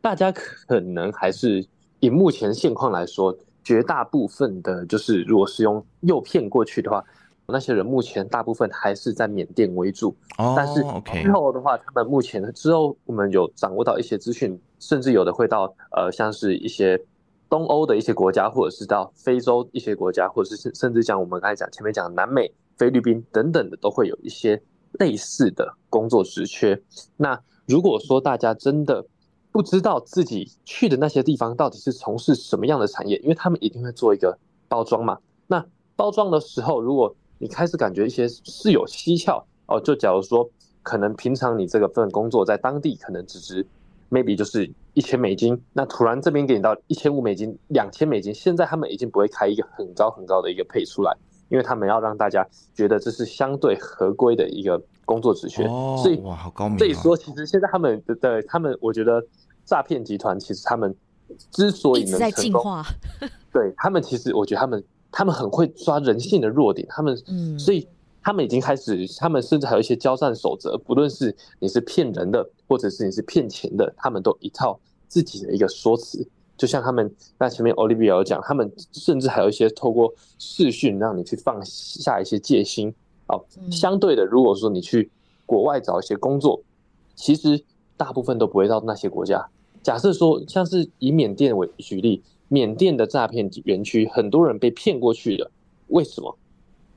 [0.00, 1.66] 大家可能还是
[2.00, 7.04] 以目前现况来说，绝大部分的，就是如果是用诱骗过去的话。
[7.48, 10.54] 那些人目前大部分还是在缅甸为主，oh, okay.
[10.56, 17.00] 但是之后的话，他们目前之后我们有掌握到一些资讯，甚至有的会到呃，像是一些
[17.48, 24.60] 东欧的一些国家，或者是到非洲一些国家，或者是甚至讲我们刚才讲前面讲南美、菲律宾等等的，都会有一些
[24.98, 26.82] 类似的工作职缺。
[27.16, 29.06] 那如果说大家真的
[29.52, 34.36] 不知道自己去的那些地方到底是从事什么样的产业，因为他们一定会做一个
[34.68, 35.18] 包装嘛。
[35.46, 40.48] 那包装的时候，如果你开始感觉一些是有蹊跷哦，就假如说，
[40.82, 43.66] 可能平常你这个份工作在当地可能只值
[44.10, 51.14] maybe 就是一千美金，那突然这边给你到一千五美金、两千美金，现在他们已经不会开一个很高很高的一个配出来，
[51.48, 56.78] 因为他们要让大家觉得这是相对合规的一个工作职缺，哦、所以哇，好高明、啊。
[56.78, 59.22] 所以说，其实现在他们的他们，我觉得
[59.64, 60.94] 诈骗集团其实他们
[61.50, 62.86] 之所以能成功，一直在进化，
[63.52, 64.82] 对他们其实我觉得他们。
[65.10, 67.86] 他们很会抓人性的弱点，他们，嗯，所以
[68.22, 76.26] 他们已经开始，他们甚至还有一些交战守则，不论是你是骗人的，或者是你是骗钱的，他们都一套自己的一个说辞。
[76.56, 82.92] 就像他们那前面 Olivia 有讲，他们甚至还有一些透过视讯让你去放下一些戒心。
[83.28, 85.10] 哦，相对的，如果说你去
[85.44, 86.60] 国外找一些工作，
[87.14, 87.62] 其实
[87.96, 89.46] 大部分都不会到那些国家。
[89.82, 92.22] 假设说，像是以缅甸为举例。
[92.48, 95.50] 缅甸的诈骗园区，很多人被骗过去了。
[95.88, 96.36] 为什么？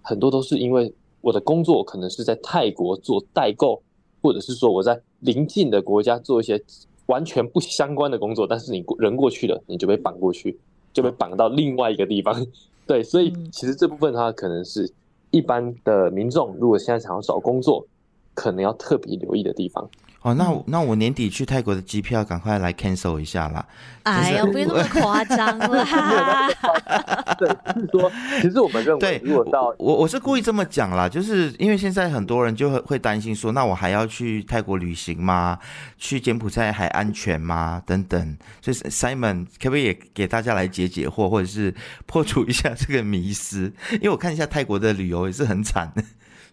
[0.01, 3.81] 很多都是因为我的工作可能是在泰国做代购，
[4.21, 6.59] 或者是说我在邻近的国家做一些
[7.07, 10.57] 完全不相关的工作，但是你人过去了，你就被绑过去，
[10.93, 12.45] 就被绑到另外一个地方。
[12.87, 14.91] 对，所以其实这部分的话，可能是
[15.29, 17.85] 一般的民众如果现在想要找工作，
[18.33, 19.87] 可能要特别留意的地方。
[20.21, 23.65] 哦，那我那我年底去泰国的机票赶快来 cancel 一下啦！
[24.03, 26.49] 哎呀，不用那么夸张了哈。
[27.39, 35.57] 对，就是说，其实我们认为，对，如果到我我是故意这么讲啦，就是因为现在很多人就会会担心说，那我还要去泰国旅行吗？
[35.97, 37.81] 去柬埔寨还安全吗？
[37.85, 38.37] 等等。
[38.61, 41.73] 所以 Simon 可不可以也给大家来解解惑，或者是
[42.05, 43.71] 破除一下这个迷思？
[43.93, 46.03] 因为我看一下泰国的旅游也是很惨的。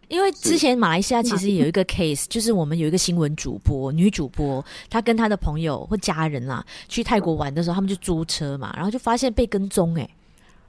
[0.08, 10.08] 因为之前马来西亚其实有一个 case，就是我们有一个新闻主播，女主播，她跟她的朋友或家人啦，去泰国玩的时候，他们就租车嘛，然后就发现被跟踪哎，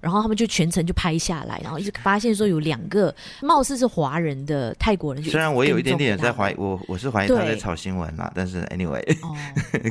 [0.02, 9.36] 然后他们就全程就拍下来，然后一直发现说有两个貌似是华人的泰国人，虽然我有一点点在怀疑，我我是怀疑他在炒新闻啦，但是 anyway，哦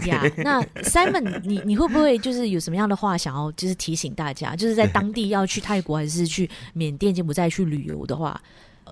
[0.07, 8.41] 呀， 那 Simon，你你会不会就是有什么样的话想要就是提醒大家，就是在当地要去泰国还是去缅甸柬埔寨去旅游的话？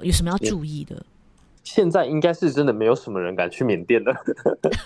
[0.02, 1.04] 有什么要注意的？
[1.62, 4.12] 现在应该是真的没有什么人敢去缅甸了。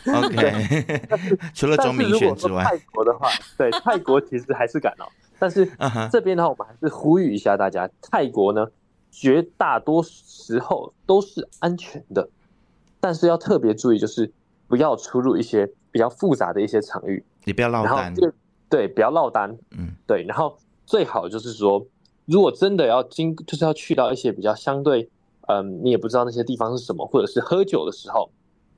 [0.06, 1.08] OK，
[1.52, 5.04] 除了钟明轩之外，泰国的话，对泰国其实还是敢哦。
[5.40, 5.68] 但是
[6.12, 8.64] 这边的话，我们还是呼吁一下大家，泰国呢，
[9.10, 12.28] 绝大多时候都是安全的，
[13.00, 14.30] 但是要特别注意，就是
[14.68, 17.24] 不要出入一些比较复杂的一些场域。
[17.42, 18.14] 你不要落单，
[18.68, 19.58] 对，不要落单。
[19.72, 21.84] 嗯，对，然后最好就是说。
[22.28, 25.08] 如果真的要经，就是要去到一些比较相对，
[25.48, 28.28] 嗯，你也不知道那些地方是什么，或者是喝酒的时候，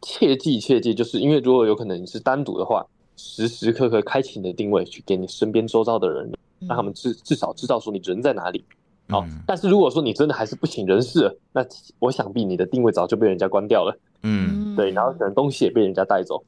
[0.00, 2.86] 切记切记，就是因为如果有可能你是单独的话，
[3.16, 8.64] 时时刻刻开启你的定位，去给你身边周遭的人，让他们至至少知道说你人在哪里。
[9.08, 11.66] 好，但是如果说你真的还是不省人事，那
[11.98, 13.98] 我想必你的定位早就被人家关掉了。
[14.22, 16.40] 嗯，对，然后可能东西也被人家带走。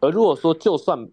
[0.00, 1.08] 而如果说就算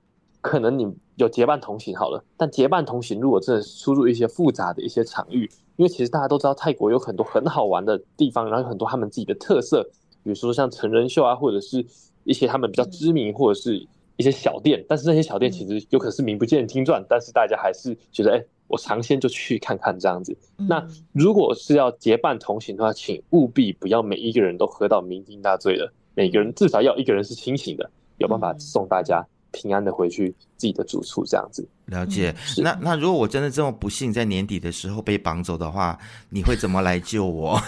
[0.46, 0.88] 可能你。
[1.18, 9.82] 有结伴同行好了，但结伴同行如果真的出入一些复杂的一些场域，因为其实大家都知道泰国有很多很好玩的地方，然后有很多他们自己的特色，
[10.24, 11.86] 比如说像成人秀啊，或者是
[12.26, 13.78] 一些他们比较知名或者是
[14.18, 20.38] 一些小店，但是那些小店其实有可能是名不见经传，但是大家还是觉得，哎、欸，我尝鲜就去看看这样子。
[20.58, 29.26] 那如果是要结伴同行的话，请务必不要每一个人都喝到酩酊大醉了，每个人至少要一个人是清醒的，有办法送大家
[29.56, 31.66] 平安的回去自己的住处，这样子。
[31.86, 32.36] 了解。
[32.58, 35.98] 嗯、那那如果我真的这么不幸在年底的时候被绑走的话，
[36.30, 37.62] 你会怎么来救我？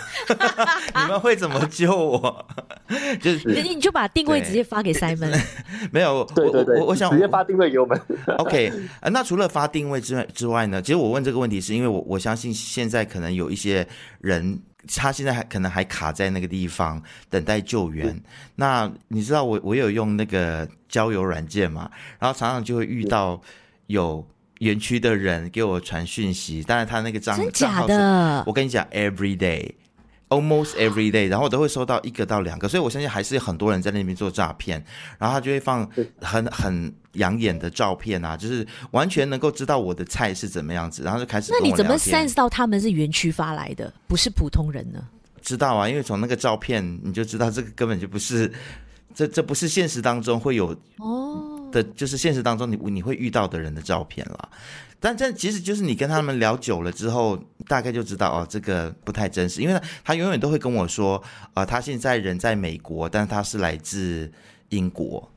[0.93, 2.45] 你们会怎么救我？
[3.21, 5.39] 就是你你就把定位直接发给 Simon。
[5.91, 7.99] 没有，对对对，我我想直接发定位给我们。
[8.39, 8.71] OK，
[9.11, 10.81] 那除了发定位之外之外呢？
[10.81, 13.87] 其实我问这个问题是因为我我相信现在可能有一些
[14.19, 14.59] 人。
[14.95, 18.07] 他现在还可能还卡在那个地方等待救援。
[18.07, 18.21] 嗯、
[18.55, 21.91] 那你知道我我有用那个交友软件嘛？
[22.19, 23.41] 然后常常就会遇到
[23.87, 24.25] 有
[24.59, 29.71] 园区的人给我传讯息，但是他那个账真假的，我跟你讲，every day。
[30.29, 34.83] Almost every day，然后我都会收到一个到两个，所以我相信还是有很多人在那边做诈骗，
[35.17, 41.53] 然后他就会放很很养眼的照片啊，就是完全能够知道我的菜是怎么样子，然后就开始。
[41.53, 45.01] 那你怎么 sense 到他们是园区发来的，不是普通人呢？
[45.41, 48.51] 知道啊，因为从那个照片你就知道这个根本就不是，
[49.15, 54.49] 这这不是现实当中会有哦的，就是现实当中你你会遇到的人的照片了。
[54.99, 64.31] 但这其实就是你跟他们聊久了之后，大概就知道哦，这个不太真实，因为他永远都会跟我说，呃，他现在人在美国，但他是来自
[64.69, 65.31] 英国。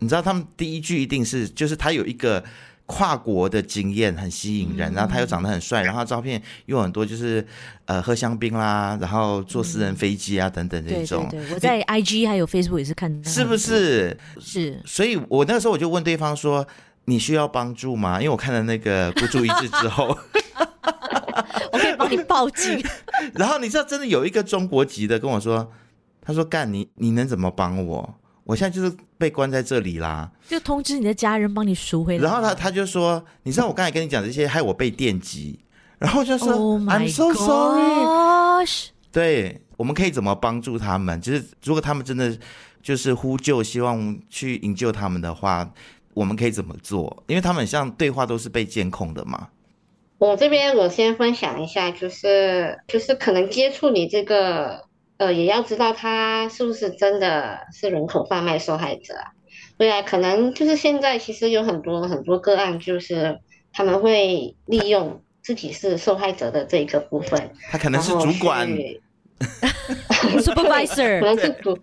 [0.00, 2.44] 你知道他们第一句一定是，就是他有一个
[2.84, 7.44] 跨国的经验，很吸引人，然后他又长得很帅，然后照片有很多就是
[7.86, 11.26] 呃喝香槟啦，然后坐私人飞机啊等等这种。
[11.30, 14.14] 对对对，我在 IG 还有 Facebook 也是看到，是不是？
[14.38, 14.78] 是。
[14.84, 16.66] 所以我那个时候我就问对方说。
[17.06, 18.18] 你需要帮助吗？
[18.18, 20.08] 因为我看了那个孤注一掷之后，
[21.72, 22.80] 我可以帮你报警。
[23.34, 25.72] 然后你知道，真的有一个中国籍的跟我说，
[26.20, 28.14] 他说：“干你，你能怎么帮我？
[28.44, 32.24] 我现在就是被关在这里啦。”就通知你的家人帮你赎回来。
[32.24, 35.60] 然后他他就说：“你知道我刚才跟你讲这些，害我被电击。”
[35.98, 38.66] 然后就说、oh：“I'm so sorry。”
[39.12, 41.20] 对，我们可以怎么帮助他们？
[41.20, 42.36] 就是如果他们真的
[42.82, 45.70] 就是呼救，希望去营救他们的话。
[46.16, 47.22] 我们可以怎么做？
[47.26, 49.48] 因为他们像对话都是被监控的嘛。
[50.16, 54.84] 我这边我先分享一下，就是就是可能接触你这个，
[55.18, 59.32] 呃，也要知道他是不是真的是人口贩卖受害者啊。
[59.76, 63.38] 对啊，可能就是现在其实有很多很多个案，就是
[63.74, 67.52] 他们会利用自己是受害者的这一个部分。
[67.70, 68.66] 他可能是主管。
[70.40, 71.78] Supervisor 可能是组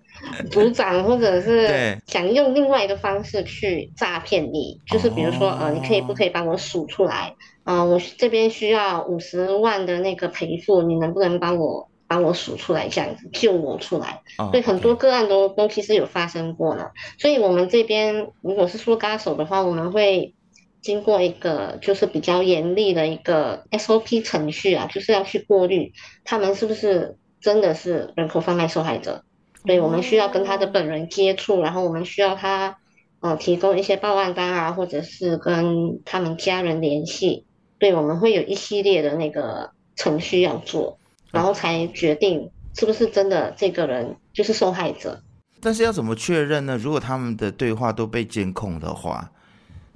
[0.50, 7.36] 组长，或者是想用另外一个方式去诈骗你，就是比如说，呃，你可以不可以帮我数出来？
[7.64, 14.22] 啊、呃，我这边需要五十万的那个赔付，你能不能帮我帮我数出来，这样子救我出来。
[14.52, 16.92] 对，很多个案都都其实有发生过了。
[17.20, 20.34] 所以我们这边如果是说嘎手的话，我们会
[20.82, 25.94] 经过一个就是比较严厉的一个 SOP 程序啊，就是要去过滤
[26.26, 29.24] 他们是不是真的是人口贩卖受害者。
[29.68, 32.78] 所以，我们需要跟他的本人接触，然后我们需要他
[33.20, 37.46] 呃提供一些报案单啊，或者是跟他们家人联系。
[37.78, 40.98] 对，我们会有一系列的那个程序要做。
[41.32, 45.20] 然后才决定是不是真的这个人就是受害者。
[45.60, 46.78] 但是要怎么确认呢？
[46.78, 49.32] 如果他们的对话都被监控的话，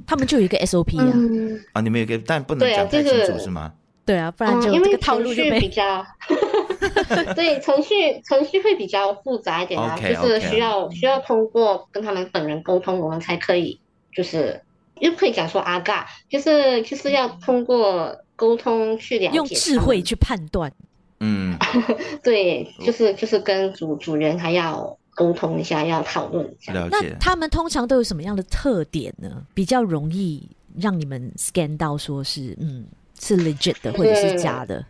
[0.07, 1.11] 他们就有一个 SOP 啊。
[1.13, 3.71] 嗯、啊，你们有一个，但不能讲太清楚、这个、是吗？
[4.03, 6.03] 对啊，不然就、嗯、因为这个套路就比较，
[7.35, 13.79] 对程序程序会比较复杂一点啊，okay, 就是需要.需要通过跟他们本人沟通，我们才可以
[14.13, 14.61] 就是
[14.99, 20.71] 又可以讲说阿嘎，就是就是要通过沟通去了解，用智慧去判断。
[21.19, 21.57] 嗯，
[22.23, 26.73] 对，就是就是跟主主人还要沟通一下，要讨论一下。
[26.91, 29.43] 那他们通常都有什么样的特点呢？
[29.53, 32.85] 比较容易让你们 scan 到说是嗯
[33.19, 34.85] 是 legit 的，或者是假的？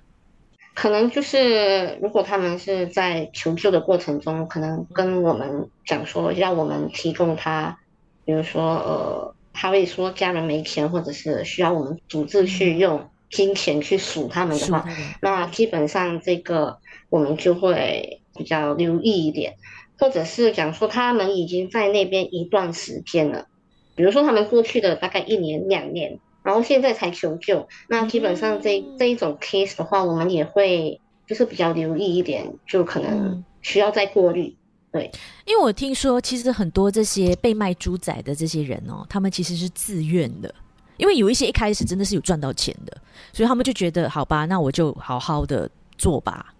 [0.77, 7.79] 可能就是如果他们是在求救的过程中，可能跟我们讲说要我们提供他，
[8.23, 12.99] 比如说呃，他会说家人没钱，或者是需要我们组织去用。
[12.99, 14.85] 嗯金钱去数他们的话，
[15.21, 16.77] 那基本上这个
[17.09, 19.55] 我们就会比较留意一点，
[19.99, 23.47] 或者是讲说他们已经在那边一段时间了，
[23.95, 34.55] 比如说他们过去的大概一年两年，然后现在才求救，那基本上这这一种 case 的话，我们也会就是比较留意一点，就可能需要再过滤。
[34.93, 35.11] 对，
[35.43, 40.55] 因为我听说其实很多这些被卖猪仔的这些人哦，他们其实是自愿的。
[40.95, 42.97] 因为有一些一开始真的是有赚到钱的，
[43.33, 46.53] 所以他们就觉得好吧，那我就好好的做吧。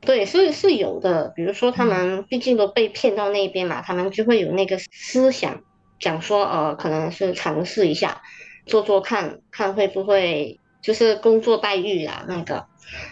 [0.00, 1.32] 对，所以是有的。
[1.36, 5.62] 比如说他们毕竟都被骗到那边嘛，嗯、他们就会有那个思想，
[6.00, 8.20] 讲说呃，可能是尝试一下
[8.68, 12.64] 做做看看会不会就是工作待遇啊那个，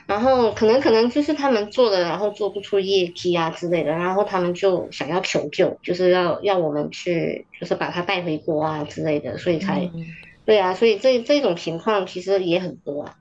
[0.06, 9.90] 然后可能可能就是他们做的，然后做不出业绩啊之类的，然后他们就想要求救，就是要要我们去就是把他带回国啊之类的，所以才。
[9.92, 10.06] 嗯
[10.46, 13.16] 对啊，所以这这种情况其实也很多啊。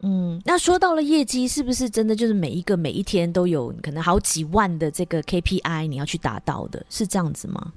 [0.00, 7.70] 嗯，那说到了业绩，是不是真的就是每一个每一天都有可能好几万的这个 KPI 你要去达到的，是这样子吗？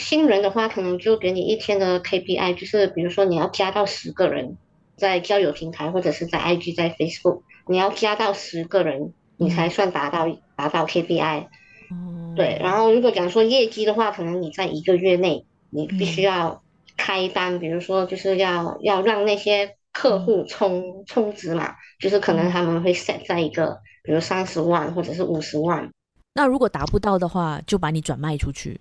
[0.00, 4.56] 新人的话，可能就给你一天的 KPI，就是比如说你要加到十个人，
[4.96, 11.44] 在交友平台或者是在 IG、在 Facebook，你要加到十个人，你才算达到、嗯、达到 KPI。
[11.90, 12.58] 哦，对。
[12.60, 16.62] 然后如果讲说业绩的话，可能你在一个月内，你必须要。
[16.96, 25.88] 开单，比如说就是要要让那些客户充充值嘛，就是可能他们会 set 在一个，比如三十万或者是五十万。
[26.34, 28.78] 那如果达不到的话，就把你转卖出去，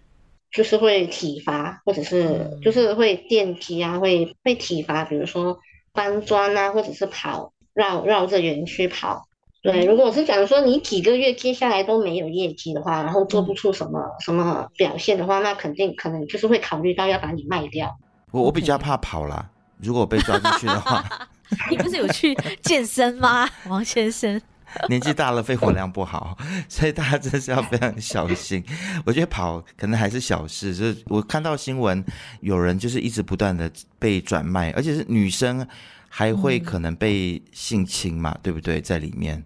[0.52, 5.60] 就是会体罚，或者是就是会电击啊，会会体罚，比如说
[5.94, 9.28] 搬砖啊，或者是跑绕绕着园区跑。
[9.62, 17.98] 对，如果是讲说你几个月接下来都没有业绩的话，然后做不出什么什么表现的话，那肯定可能就是会考虑到要把你卖掉。
[18.32, 19.50] 我我比较怕跑啦，
[19.82, 21.04] 如果被抓进去的话。
[21.72, 24.40] 你不是有去健身吗，王先生？
[24.88, 28.64] 年纪大了，肺活量不好，所以大家真的是要非常小心。
[29.06, 32.04] 我觉得跑可能还是小事，就是我看到新闻，
[32.42, 35.68] 有人就是一直不断的被转卖，而且是女生
[36.08, 38.82] 还会可能被性侵嘛，嗯、对不对？
[38.82, 39.44] 在里面，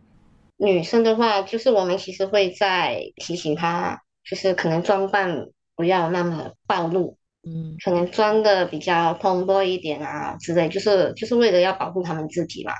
[0.58, 7.18] 女生的话，就是我们其实会在提醒她，就是可能装扮不要那么暴露。
[7.46, 12.72] 嗯，可能装的比较 tomboy 一点啊之类，就是就是为了要保护他们自己嘛，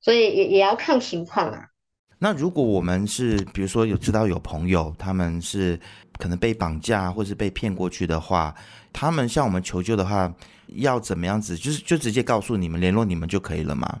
[0.00, 1.66] 所以也也要看情况啊。
[2.22, 5.80] 那如果我们是比如说有知道有朋友他们是
[6.18, 8.54] 可能被绑架或是被骗过去的话，
[8.92, 10.32] 他们向我们求救的话，
[10.76, 11.56] 要怎么样子？
[11.56, 14.00] 就是就直接告诉你们联络你们就可以了吗？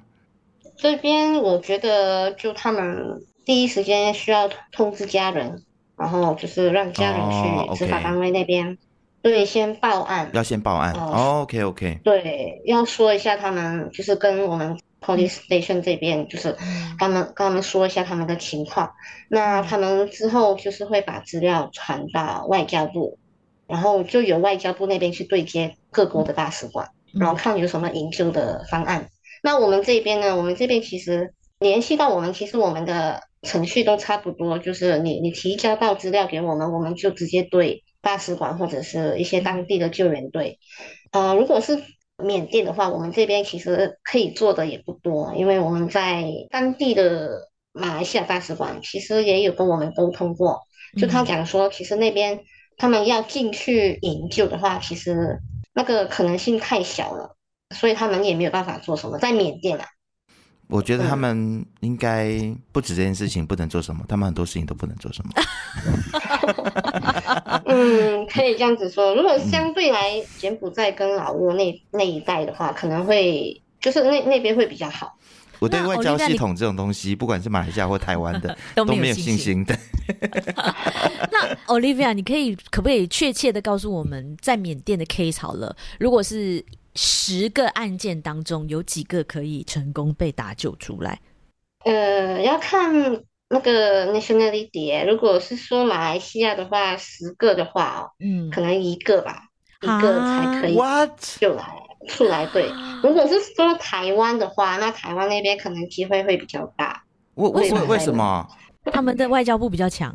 [0.76, 5.62] 这边我觉得就他们第一时间需要通知家人，
[5.96, 8.76] 然后就是让家人去执法单位那边。
[9.22, 10.94] 对，先报案，要先报案。
[10.94, 12.00] 哦、呃 oh,，OK OK。
[12.02, 18.92] 对，要说一下他们就是跟我们 police station 这边，就是跟他们跟他们说一下他们的情况。
[19.28, 23.18] 那他们之后就是会把资料传到外交部，
[23.66, 29.08] 然后就由外交部那边去对接各国的大使馆，然后看有什么营救的方案。
[29.42, 30.36] 那我们这边呢？
[30.36, 37.84] 我们这边其实联系到我们，其实我们的程序都差不多，就是你你提交到资料给我们，我们就直接对。
[38.02, 40.58] 大使馆或者是一些当地的救援队，
[41.12, 41.82] 呃，如果是
[42.22, 50.60] 缅甸的话，我们这边其实可以做的也不多，因为我们在当地的马来西亚大使馆其实也有跟我们沟通过，
[50.98, 52.40] 就他讲说，其实那边
[52.76, 55.38] 他们要进去营救的话，其实
[55.72, 57.36] 那个可能性太小了，
[57.74, 59.18] 所以他们也没有办法做什么。
[59.18, 59.86] 在缅甸啊，
[60.70, 62.32] 我觉得他们应该
[62.72, 65.32] 不止这件事情不能做什么，他们很多事情都不能做什么。
[67.66, 69.14] 嗯，可以这样子说。
[69.14, 75.16] 如果相对来柬埔寨跟老挝那那一带的话，可能会就是那那边会比较好。
[75.58, 79.78] 我对外交系统这种东西，不管是马来西亚或台湾的， 都没有信心的。
[81.30, 86.64] 那 Olivia，你可以可不可以确切的告诉我们，在缅甸的 case 好了，如果是
[86.94, 91.20] 十个案件当中，有几个可以成功被打救出来？
[91.84, 92.92] 呃，要看
[93.48, 95.06] 那个 nationality。
[95.06, 99.44] 如果是说马来西亚的话，十个的话哦，嗯，可能一个吧，
[99.82, 100.76] 一个才可以
[101.38, 101.64] 救来。
[102.08, 102.66] 出来对，
[103.02, 107.04] 如果是说台湾的话，那台湾那边可能机会会比较大。
[107.34, 108.48] 为为什么为什么？
[108.86, 110.14] 他们的外交部比较强？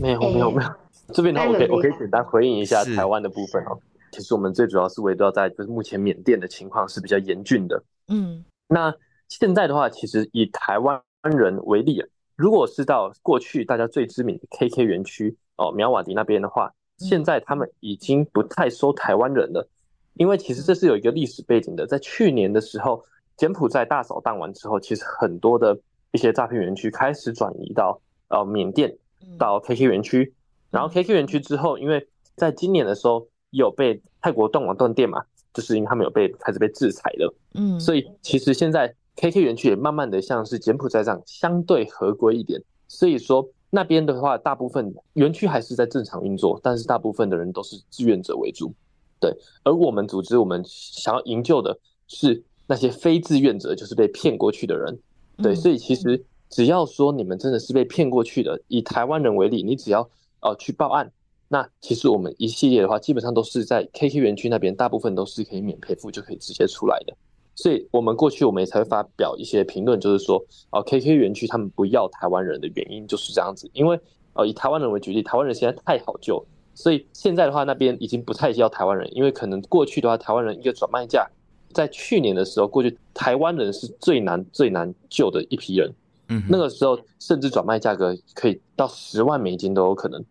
[0.00, 0.70] 没有没有没有，
[1.12, 3.78] 这边呢我可以我可以简单回应一下台湾的部分哦。
[4.12, 7.82] 其实我们最主要是围绕在就是目前缅甸的情况是比较严峻的。
[8.08, 8.94] 嗯，那
[9.28, 12.04] 现在的话，其实以台湾人为例，
[12.36, 19.68] 如果是到过去大家最知名的 KK 园区哦苗瓦迪那边的话，现在他们已经不太收台湾人了。
[20.14, 23.04] 因为其实这是有一个历史背景的，在去年的时候，
[23.36, 25.78] 柬埔寨大扫荡完之后，其实很多的
[26.12, 27.98] 一些诈骗园区开始转移到
[28.28, 28.94] 呃缅甸，
[29.38, 30.34] 到 KK 园区，
[30.70, 32.06] 然后 KK 园区之后，因为
[32.36, 35.22] 在今年的时候有被泰国断网断电嘛，
[35.52, 48.72] 就是因为他们有被开始被制裁了，嗯，所以其实现在 KK 园区也慢慢的像是柬埔寨这样相对合规一点，所以说那边的话，大部分园区还是在正常运作，但是大部分的人都是志愿者为主。
[49.20, 51.78] 对，而我们组织，我们想要营救的
[52.08, 54.98] 是那些非志愿者，就是被骗过去的人。
[55.42, 60.08] 对，所以其实只要说你们真的是被骗过去的，以台湾人为例，你只要
[60.40, 61.12] 呃去报案，
[61.52, 67.16] 那其实我们一系列的话，基本上都是在 KK 园区那边，大部分都是可以免赔付就可以直接出来的。
[67.56, 70.40] 所以我们过去我们也才会发表一些评论，就是说
[70.70, 73.98] 哦，KK 园区他们不要台湾人的原因就是这样子，因为
[74.34, 76.40] 哦以台湾人为举例，台湾人现在太好救。
[76.72, 81.28] 所以现在的话，那边已经不太需要台湾人，因为可能过去的话，台湾人一个转卖价，
[81.74, 85.92] 在去年的时候，过去台湾人是最难最难救的一批人，
[86.28, 90.24] 嗯，那个时候甚至转卖价格可以到十万美金都有可能，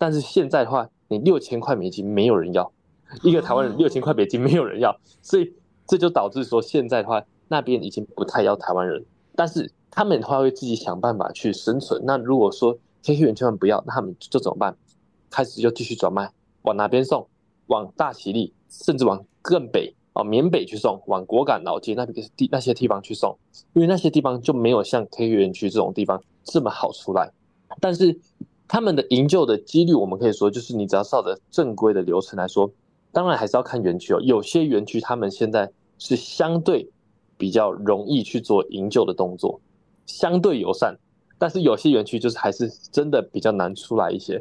[0.00, 2.72] 但是现在的话，你六千块美金没有人要，
[3.22, 5.52] 一个台湾人六千块美金没有人要，所以
[5.86, 9.04] 这就导致说现在的话，那边已经不太要台湾人，
[9.36, 12.02] 但是他们的话会自己想办法去生存。
[12.06, 14.74] 那如果说 KK 园区不要，那他们就怎么办？
[15.28, 16.32] 开始就继续转卖，
[16.62, 17.28] 往哪边送？
[17.66, 23.38] 往大其力，甚至往更北啊，缅北去送，往果敢老街那边地那些地方去送，
[23.74, 27.30] 因为那些地方就没有像 KK 园区这种地方这么好出来。
[27.80, 28.18] 但是
[28.72, 32.70] 他们的营救的几率，我们可以说，就是你只要照着正规的流程来说，
[33.10, 34.20] 当然还是要看园区哦。
[34.22, 35.68] 有些园区他们现在
[35.98, 36.88] 是相对
[37.36, 39.60] 比较容易去做营救的动作，
[40.06, 40.96] 相对友善，
[41.36, 44.40] 但是有些园区就是还是真的比较难出来一些。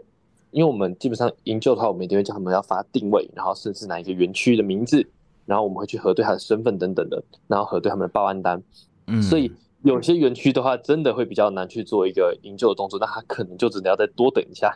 [0.51, 5.03] 因为我们基本上营救的话，我们一定会叫他们要发定位，然后甚至哪一个园区的名字，
[5.47, 8.61] 然后我们会去核对他的身份等等的，然后核对他们的报案单。
[9.07, 9.51] 嗯，所以
[9.83, 14.75] 有些园区的话，真的会比较难去做一个营救的动作，那他可能就只能要再多等一下。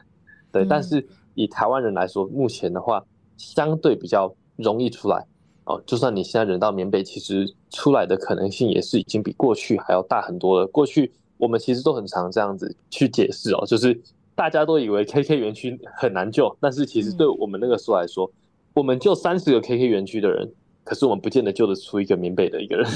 [0.52, 3.04] 对，但是以台湾人来说，目前的话
[3.38, 5.26] 相对比较容易出来
[5.66, 5.82] 哦。
[5.86, 10.68] 就算你现在人到缅北，其实出来的可能性也是已经比过去还要大很多了。
[10.68, 14.02] 过去我们其实都很常这样子去解释哦，就是。
[14.36, 18.34] 大家都以为 KK 园区很难救，但是其实对我们那个时候来说，嗯、
[18.74, 20.52] 我们救三十个 KK 园区的人，
[20.84, 22.88] 可是我们不见得救得出一个缅北的一个人。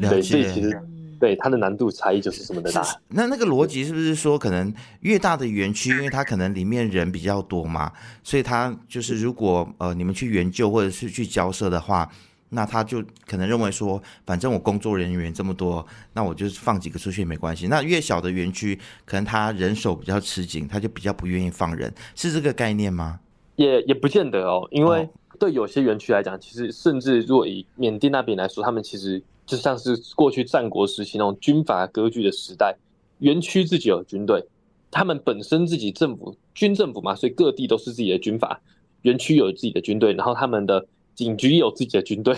[0.00, 0.80] 对，所以其实
[1.18, 2.82] 对它的难度差异就是这么的大。
[3.08, 7.92] 那那个逻辑是不是说，可能越大的园区，因为它可能里面人比较多嘛，
[8.22, 12.10] 所以它就是如果呃你们去援救或者是去交涉的话。
[12.48, 17.66] 那他就可能认为说，反正我工作人员这么多，那我就放几个出去也没关系。
[17.66, 23.18] 那越小的园区，可能他人手比较吃紧，他就比较不愿意放人，是这个概念吗？
[23.56, 25.08] 也也不见得哦，因为
[25.40, 32.76] 对有些园区来讲，其实甚至如果以缅甸那边来说，他们其实就像是过去战国时期那种军阀割据的时代，
[33.20, 34.44] 园区自己有军队，
[34.90, 38.60] 他们本身自己政府军政府嘛，所以各地都是自己的军阀，
[39.02, 40.86] 园区有自己的军队，然后他们的。
[41.16, 42.36] 警局也有自己的军队，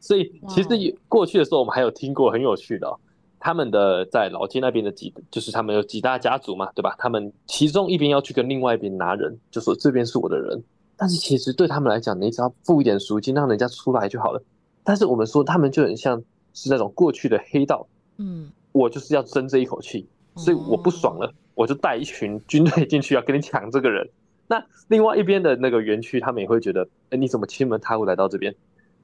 [0.00, 0.68] 所以其实
[1.10, 2.90] 过去的时候，我们还有听过很有趣的，
[3.38, 6.94] 他们的在老街那边的几，就是他们有几大家族嘛，对吧？
[6.96, 10.64] 他们其中一边要去跟另外一边拿人，就说这边是我的人，
[10.96, 14.42] 但是其实对他们来讲，你只要付一点赎金，让人家出来就好了。
[14.82, 16.22] 但是我们说他们就很像
[16.54, 17.86] 是那种过去的黑道，
[18.16, 24.08] 嗯，我就是要争这一口气，所以我不爽了，我就带一群 军队进去要跟你抢这个人。
[24.46, 28.54] 那另外一边的那个园区，他们也会觉得，哎，你怎么亲门踏户来到这边？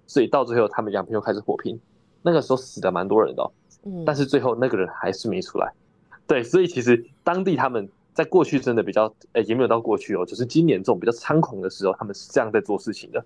[0.07, 1.78] 所以到最后，他们两边又开始火拼。
[2.22, 3.51] 那个时候死的蛮多人的，哦，
[4.05, 5.72] 但是最后那个人还是没出来。
[6.26, 13.24] 对，所以其实当地他们在过去真的比较，哎，也没有到过去哦，就是今年这种比较猖狂的时候，他们是这样在做事情的，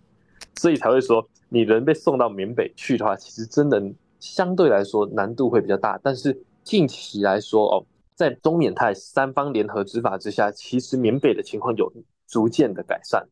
[0.54, 3.82] 所以才会说，你人被送到缅北去的话，其实真的
[4.24, 6.00] 相对来说难度会比较大。
[6.02, 7.84] 但是近期来说哦。
[8.16, 11.92] 在中缅泰三方联合执法之下，其实缅北的情况有
[12.28, 13.26] 逐渐的改善。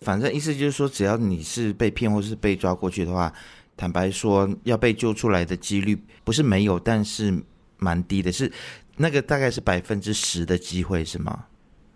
[0.00, 3.32] 反正意思就是说，只要你是被骗或是被抓过去的话，
[3.74, 7.42] 坦白说，要被救出来的几率不是没有，但是
[7.78, 8.52] 蛮低的，是
[8.98, 11.46] 那个大概是百分之十的机会，是吗？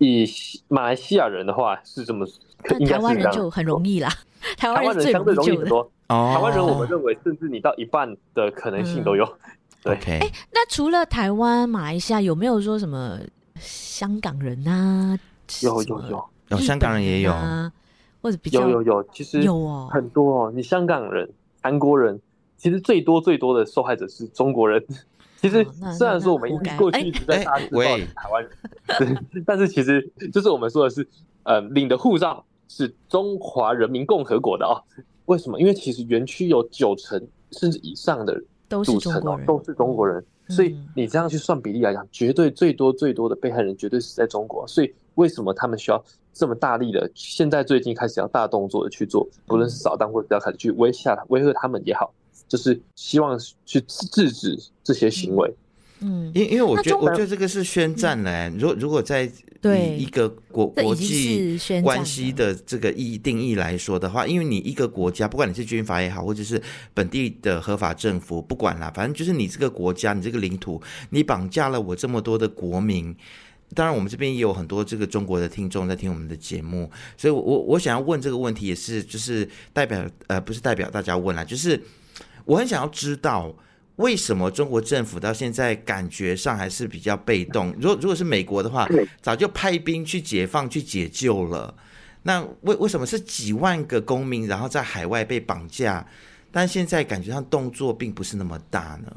[0.04, 0.26] 以
[0.68, 2.26] 马来西亚人的话是这么，
[2.88, 4.08] 台湾人就很容易啦。
[4.56, 5.80] 台湾人相对容易很多。
[6.08, 9.24] 哦台湾人我们认为，甚至你到一半的可能性都有。
[9.24, 9.38] 嗯
[9.82, 13.18] 对，哎、欸，那除了台湾、马来西亚，有没有说什么
[13.56, 15.18] 香港人啊？
[15.60, 17.32] 有有有，有香港人也有，
[18.22, 20.52] 或者比较有有有，其实有哦，很多哦。
[20.54, 21.28] 你香港人、
[21.60, 22.20] 韩国人，
[22.56, 24.84] 其实最多最多的受害者是中国人。
[25.42, 25.66] 其实
[25.98, 28.08] 虽然说我们过去一直在打台湾人，
[29.32, 31.06] 对， 但是其实就是我们说的是，
[31.42, 34.78] 呃，领的护照是中华人民共和国的啊、哦。
[35.26, 35.60] 为什么？
[35.60, 37.20] 因为其实园区有九成
[37.50, 38.44] 甚至以上的人。
[38.68, 44.66] 都是中国人，都是中国人，所以你这样去算比例来讲，绝对最多最多的被害人绝对是在中国。
[44.66, 47.10] 所以为什么他们需要这么大力的？
[47.14, 52.14] 现在最近开始要大动作的去做，不论是扫荡或者要开始去威吓、威吓他们也好，
[52.52, 55.50] 就是希望去制止这些行为。
[56.00, 58.52] 嗯，因因为我觉得，我觉得这个是宣战嘞。
[58.58, 66.60] 如果如果在以一个国国际关系的这个意义定义来说的话，因为你一个国家，不管你是军阀也好，或者是
[66.92, 73.16] 本地的合法政府，不管啦，反正就是你这个国家，你这个领土，你绑架了我这么多的国民。
[73.74, 81.80] 当然，我们这边也有很多这个中国的听众在听我们的节目，所以我我我想要问这个问题，也是就是代表呃，不是代表大家问啦，就是
[82.44, 83.54] 我很想要知道。
[83.96, 87.72] 为什么中国政府到现在感觉上还是比较被动？
[87.78, 88.88] 如果如果是美国的话，
[89.20, 91.72] 早就派兵去解放、去解救了。
[92.22, 96.04] 那为为什么是几万个公民，然后在海外被绑架，
[96.50, 99.12] 但现在感觉上动作并不是那么大呢？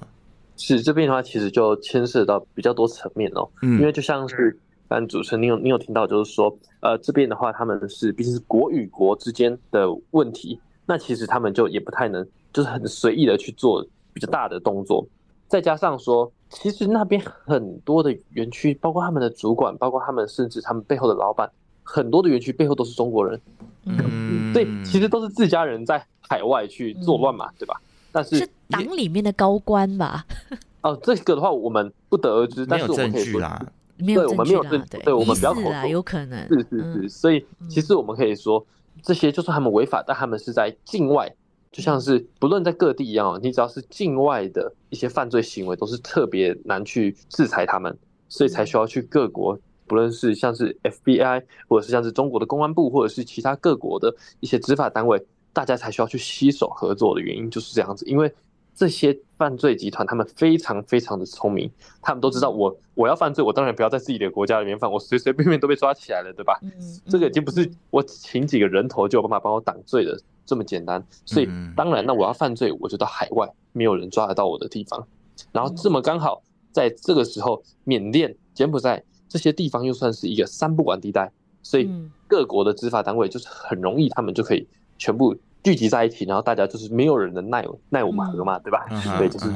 [0.58, 3.50] 是这边的话，其实就牵涉到比较多层面哦。
[3.62, 4.60] 嗯，因为就像是，
[4.90, 13.86] 刚主持人你有你有听到，就是说，呃，这边的话他们是毕竟是国与国之间的问题，那其实他们就也不太能，就是很随意的去做。
[14.16, 15.06] 比较大的动作，
[15.46, 21.52] 再加上说，其实那边很多的园区，包括他们的主管，包括他们，甚至他们背后的老板，
[21.84, 23.38] 很多的园区背后都是中国人。
[23.84, 27.76] 嗯，对，其实都是自家人在海外去作乱嘛，嗯、对吧？
[28.14, 30.26] 但是是党里面的高官吧？
[30.80, 33.42] 哦，这个的话我们不得而知，但是我们可以说，
[34.00, 38.66] 对，我们没有证据，对，我们不要口说，有可能是是是，所以其实我们可以说，
[39.04, 41.30] 这些就算他们违法，但他们是在境外。
[41.76, 47.94] 就像是不论在各地一样，你只要是境外的一些犯罪行为，都是特别难去制裁他们，
[48.30, 55.22] 所以才需要去各国，不论是像是 FBI，或者是像是中国的公安部，或者是其他各国的一些执法单位，
[55.52, 58.06] 大家才需要去携手合作的原因就是这样子。
[58.06, 58.34] 因为
[58.74, 61.70] 这些犯罪集团他们非常非常的聪明，
[62.02, 66.58] 他们都知道我我要犯罪，我当然不要在自己的国家里面犯，我随随便便都被抓起来了，对吧？
[67.10, 70.18] 这个已经不是我请几个人头就有办法帮我挡罪的。
[70.46, 75.06] 这么简单，所以当然，那我要犯罪，我就到海外没有人抓得到我的地方，
[75.52, 76.42] 然后这么刚好
[76.72, 81.32] 在这个时候，缅甸、柬埔寨这些地方又算是一个三不管地带，
[81.64, 81.90] 所以
[82.28, 84.68] 各国的执法单位就是很容易，他们就可以
[84.98, 88.86] 全部聚集在一起，然后大家就是没有人能奈奈我们何嘛，对吧？
[89.18, 89.48] 对，就是。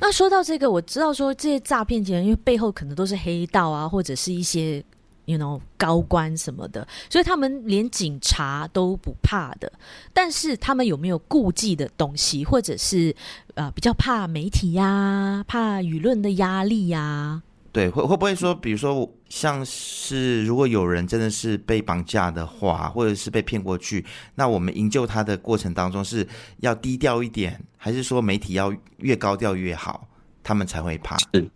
[0.00, 4.84] 那说到这个，我知道说这些诈骗集团，因为背后可能都是黑道啊，或者是一些。
[5.30, 9.72] You know, 高官什么的，所以他们连警察都不怕的。
[10.12, 13.14] 但是他们有没有顾忌的东西，或者是
[13.54, 17.42] 呃比较怕媒体呀、啊，怕舆论的压力呀、啊？
[17.70, 24.04] 对，会会不会说，比如说像是如果有人真的是被绑架的话，或者是被骗过去，
[24.34, 26.26] 那我们营救他的过程当中是
[26.58, 30.08] 要低调一点，还是说媒体要越高调越好，
[30.42, 31.16] 他们才会怕？
[31.34, 31.48] 嗯。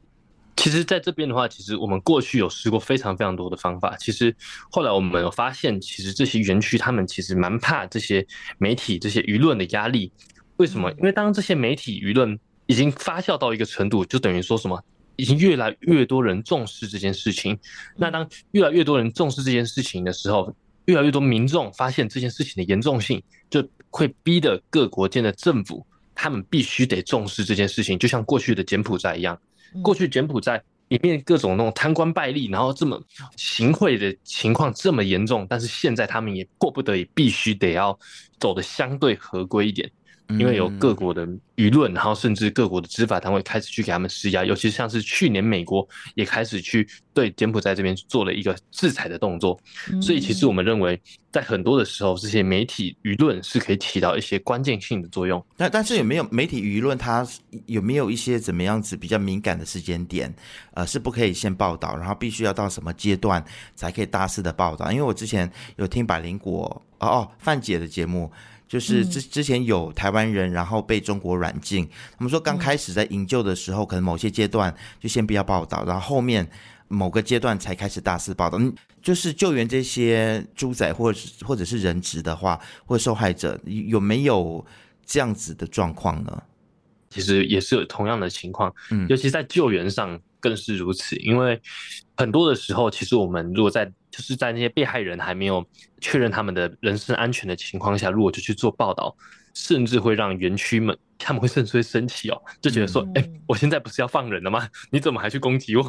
[0.64, 3.94] 其实，在这边的话，其实我们过去有试过非常非常多的方法。
[3.98, 4.34] 其实
[4.70, 10.10] 后来我们有发现，其实这些园区他们其实蛮怕这些媒体、这些舆论的压力。
[10.56, 10.90] 为什么？
[10.92, 14.82] 因为当这些媒体舆论已经发酵到一个程度，就等于说什么，
[15.16, 17.58] 已经越来越多人重视这件事情。
[17.94, 20.50] 那当越来越多人重视这件事情的时候，
[20.86, 27.98] 越来越多民众发现这件事情的严重性，就会逼得各国间的政府，他们必须得重视这件事情。
[27.98, 29.38] 就像过去的柬埔寨一样。
[29.82, 33.00] 过去柬埔寨里面各种那种贪官败吏，然后这么
[33.36, 37.98] 行贿的情况这么严重，但是现在他们也迫不得已，必须得要
[38.38, 39.90] 走的相对合规一点。
[40.28, 49.58] 因为有各国的舆论，然后甚至各国的执法单位开始去给他们施压，尤其像是去年美国也开始去对柬埔寨这边做了一个制裁的动作。
[50.00, 51.00] 所以其实我们认为，
[51.30, 55.44] 在很多的时候，这些媒体舆论是可以起到一些关键性的作用。
[55.56, 57.26] 但但是有没有媒体舆论，它
[57.66, 60.34] 有没有一些怎么样子比较敏感的时间点，
[60.72, 63.44] 呃，是不可以先报道，然后必须要到什么阶段
[63.74, 64.90] 才可以大肆的报道？
[64.90, 68.32] 因为我之前有听百灵果哦哦范姐的节目。
[68.74, 71.88] 就是之之前有台湾人，然后被中国软禁。
[72.18, 76.44] 他们说刚开始在营救的时候，可能某些阶段就先不要报道，然后后面
[76.88, 78.58] 某个阶段才开始大肆报道。
[78.58, 84.66] 嗯，就是救援这些猪仔或者或者是人质的话，或者受害者有没有
[85.06, 86.42] 这样子的状况呢？
[87.10, 91.58] 其实也是有同样的情况，嗯，尤其在救援上更是如此，因为
[92.14, 95.64] 很多的时候，其实我们如果在就是在那些被害人还没有
[96.02, 99.16] 确认他们的人身安全的情况下，如果就去做报道，
[99.54, 104.68] 甚至会让园区们他们会甚至会生气哦，就觉得说，哎、嗯欸，我现在不是要放人了吗？
[104.90, 105.82] 你怎么还去攻击我？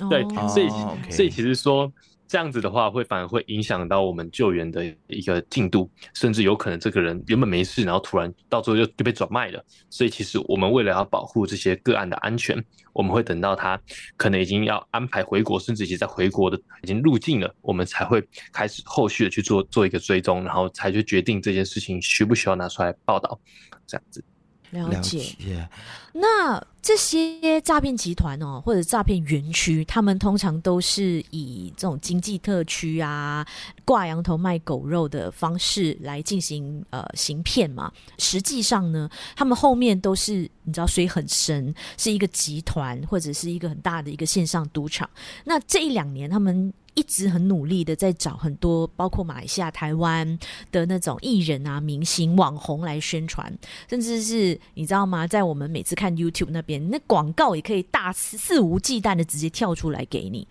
[0.00, 0.68] 哦、对，所以、
[1.12, 1.92] 所以其实说。
[2.30, 9.60] 这样子的话，会反而会影响到我们救援的一个进度，甚至有可能这个人原本没事，然后突然到最后就就被转卖了。
[9.88, 13.76] 所以，其实我们为了要保护这些个案的安全，我们会等到他
[14.16, 18.22] 可能已经要安排回国，甚至已经在回国的已经入境了，我们才会
[18.52, 23.40] 开始后续的去做做一个追踪，然后才去决定这件事情需不需要拿出来报道，
[23.88, 24.22] 这样子。
[24.70, 25.68] 了解，
[26.12, 33.46] 那这些诈骗集团哦，或者诈骗园区，他们通常都是以这种经济特区啊，
[33.84, 37.92] 挂羊头卖狗肉的方式来进行呃行骗嘛。
[38.18, 45.08] 实际上呢，他们后面都是你知道水很深，是一个集团或者是一个很大的一个线上赌场。
[45.44, 46.72] 那这一两年他们。
[46.94, 50.38] 一直很努力的在找很多，包括马来西亚、台湾
[50.72, 53.52] 的那种艺人啊、明星、网红来宣传，
[53.88, 55.26] 甚至是你知道吗？
[55.26, 60.46] 在我们每次看 YouTube 那边，那广告也可以大肆肆无忌惮的直接跳出来给你。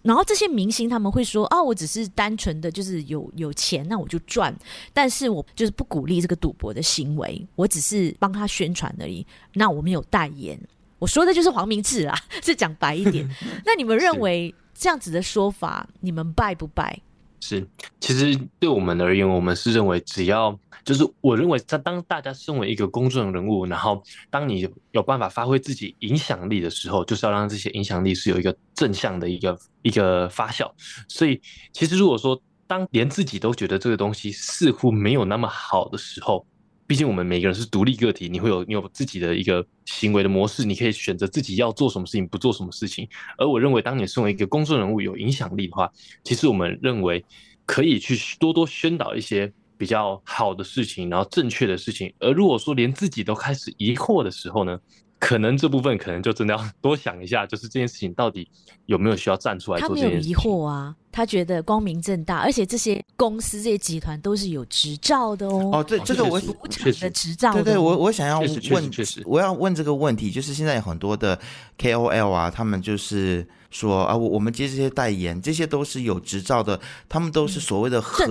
[0.00, 4.56] 然后这些明星他们会说：“哦，我只是单纯的就是有有钱，那我就赚。
[4.92, 9.26] 但是我就是不鼓励这个赌博的行为，我只是帮他宣传而已。
[9.54, 10.58] 那我没有代言，
[10.98, 13.28] 我说的就是黄明志啊， 是讲白一点。
[13.66, 16.96] 那你们认为？”这样子的说法，你们拜不拜？
[17.40, 17.66] 是，
[17.98, 30.70] 其实对我们而言，我们是认为，只要就是我认为，在当大家身为一个公众人物，然后当你有办法发挥自己影响力的时候，就是要让这些影响力是有一个正向的一个一个发酵。
[31.08, 31.42] 所以，
[31.72, 36.46] 其实如果说当连自己都觉得这个东西似乎没有那么好的时候，
[36.88, 43.06] 毕竟我们每个人是独立个体，你会有你有自己的一个行为的模式，你可以选择自己要做什么事情，不做什么事情。
[43.36, 45.92] 而我认为，当你身为一个公众人物有影响力的话，
[46.24, 47.22] 其实我们认为
[47.66, 52.10] 可以去多多宣导一些比较好的事情，然后正确的事情。
[52.20, 54.78] 而如果说连自己都开始疑惑的时候呢？
[55.18, 58.48] 可能这部分可能就真的要 多想一下，就是这件事情到底
[58.86, 60.34] 有没有需要站出来做这件事情。
[60.34, 65.70] 他没有疑惑啊，他觉得光明正大，而且这些公司、这些集团都是有执照的哦。
[65.72, 67.52] 哦，对，这个我赌场的执照。
[67.52, 68.90] 对对，我我想要问，
[69.24, 71.38] 我要问这个问题，就是现在有很多的
[71.78, 78.26] KOL 啊，他们就是说啊，我我们接这些代言，这些都是有执照的，他们都是所谓的合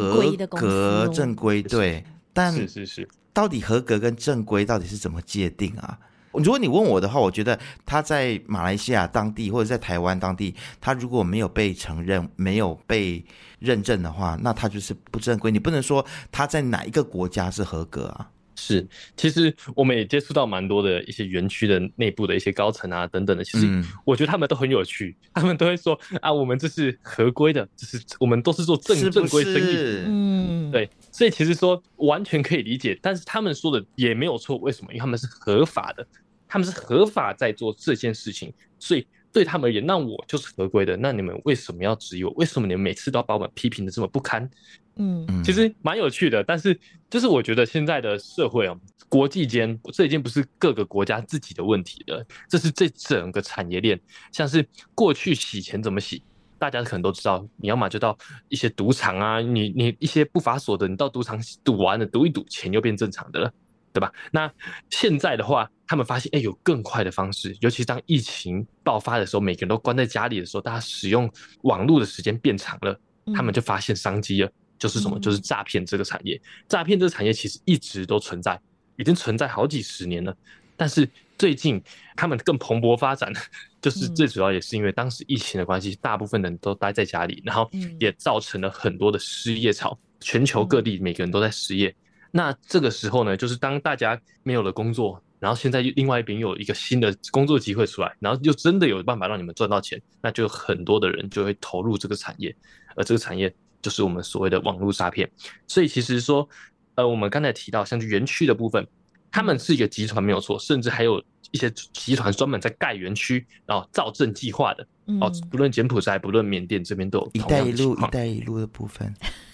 [0.48, 2.04] 格正规，对。
[2.34, 5.98] 但是是是，到底合格跟正规到底是怎么界定啊？
[6.38, 13.24] 如果你问我的话，我觉得他在马来西亚当地或者在台湾当地，他如果没有被承认、没有被
[13.60, 15.52] 认证的话，那他就是不正规。
[15.52, 18.30] 你不能说他在哪一个国家是合格啊？
[18.60, 23.44] 是，其实我们也接触到蛮多的一些园区的内部的一些高层啊等等的。
[23.44, 30.04] 其实我觉得他们都很有趣， 他们都会说啊，我们这是合规的，就是我们都是做正是是正规生意。
[30.08, 30.90] 嗯，对。
[31.12, 34.58] 所以其实说完全可以理解，但是他们说的也没有错。
[34.58, 34.92] 为什么？
[34.92, 36.06] 因为他们是合法的。
[36.48, 40.96] 他们是合法在做这件事情，所以对他们而言，那我就是合规的。
[40.98, 42.32] 那你们为什么要质疑我？
[42.32, 44.50] 为什么你们每次都要把我们批评的这么不堪？
[44.96, 46.44] 嗯，其实蛮有趣的。
[46.44, 46.80] 但是
[47.10, 48.76] 就是我觉得现在的社会啊，
[49.08, 54.00] 国际间这已经不是各个国家自己的问题了，这是这整个产业链。
[54.32, 56.24] 像是过去洗钱怎么洗，
[56.58, 58.18] 大家可能都知道，你要么就到
[58.50, 63.54] 一些赌场啊，你你一些不法所得，你到赌场赌完了，赌一赌，钱又变正常的了。
[63.98, 64.14] 对吧？
[64.32, 64.52] 那
[64.92, 67.58] 现在的话，他们发现，哎，有更快的方式。
[67.62, 71.28] 尤其当疫情爆发的时候，每个人都关在家里的时候，大家使用
[71.64, 72.96] 网络的时间变长了，
[73.34, 74.52] 他们就发现商机了。
[74.78, 75.20] 就是什么？
[75.20, 76.40] 就是诈骗这个产业。
[76.70, 78.62] 诈骗这个产业其实一直都存在，
[78.98, 80.38] 已经存在好几十年了。
[80.76, 81.82] 但是最近
[82.16, 83.34] 他们更蓬勃发展，
[83.82, 87.68] 就 就是最主要也是因为当时疫情的关系，大部分人都待在家里，然后
[88.00, 91.96] 也造成了很多的失业潮，全球各地每个人都在失业。
[92.32, 102.56] 那这个时候呢，就是当大家没有了工作，然后现在又另外一边又有一个新的工作机会出来，然后又真的有办法让你们赚到钱，那就很多的人就会投入这个产业，
[102.96, 105.30] 而这个产业就是我们所谓的网络诈骗。
[105.68, 106.48] 所以其实说，
[106.96, 108.86] 呃，我们刚才提到像是园区的部分，
[109.32, 114.88] 他们是一个集团没有错，甚至还有一些集团专门在盖园区，然后造镇计划的，
[115.22, 117.30] 哦，不论柬埔寨，不论缅甸这边都有。
[117.34, 119.14] 一带一路，一带一路的部分。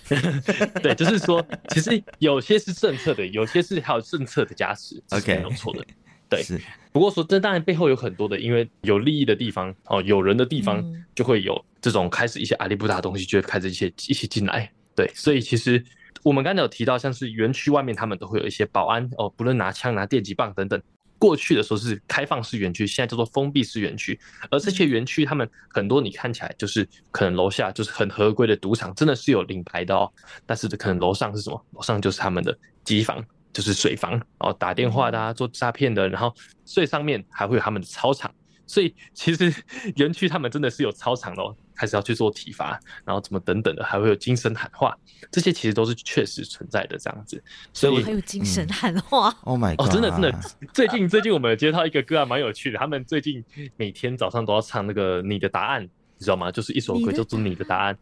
[0.82, 5.86] 对，就是说，其实有些是政策的，有些是还有政策的加持，OK，没有错的。
[6.30, 6.44] 对，
[6.92, 10.84] 不过说这当然背后有很多的，因为有利益的地方哦，有人的地方
[11.14, 14.72] 就会有这种开始一些阿里不达的东西就会开始一些一起进来。
[14.96, 15.84] 对，所以其实
[16.24, 20.82] 我们刚才有提到，像是园区外面他们都会有一些保安哦，不论拿枪拿电击棒等等。
[21.24, 24.20] 过去的时候是开放式园区，现在叫做封闭式园区。
[24.52, 30.12] 而这些园区，他们很多你看起来就是可能楼下就是很合规的赌场，真的是有领牌的哦。
[30.46, 31.66] 但是可能楼上是什么？
[31.72, 32.54] 楼上就是他们的
[32.84, 38.30] 机房，就是水房哦，打电话的啊，做诈骗的，然后最上面还会有他们的操场。
[38.68, 39.54] 所以其实
[39.96, 44.96] 园区他们真的是有操场的哦，开始要去做体罚，然后怎么等等的，还会有精神喊话，
[45.32, 47.44] 这些其实都是确实存在的这样子。
[47.74, 49.88] 所以还有精神喊话、嗯、，Oh my God！
[49.88, 50.40] 哦，真的真的，
[50.74, 52.80] 最近最近我们有接到一个歌啊，蛮有趣的。
[52.80, 53.44] 他们最近
[53.78, 56.52] 每天早上都要唱那个你的答案，你知道吗？
[56.52, 57.98] 就是一首歌叫做你的答案。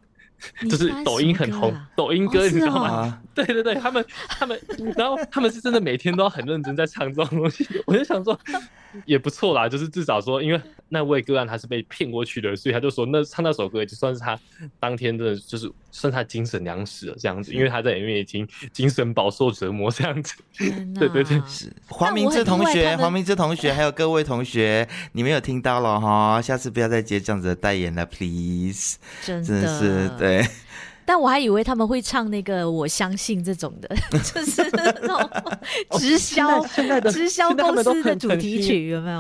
[0.70, 3.22] 就是抖音很红，抖音歌你知道吗？
[3.34, 4.60] 对对对，他们他们，
[4.98, 8.38] 然后他们是真的每天都很认真在唱这种东西，我就想说
[9.06, 14.38] 也不错啦，就是至少说，因为那位歌案他是被骗过去的，所以他就说那唱那首歌也就算是他
[14.80, 20.34] 当天的，就是算他精神粮食了这样子，因为他在里面已经精神饱受折磨这样子。
[20.58, 26.42] 对对对，是黄明志同学，黄明志同学，还有各位同学，你们有听到了哈？
[26.42, 30.46] 下次不要再接这样子的代言了，please，真的是对。
[31.12, 33.89] 对，但我还以为他们会唱那个“我相信”这种的，
[34.24, 35.30] 就是那种
[35.99, 36.66] 直销、
[37.12, 39.20] 直销公司的主题曲，有没有？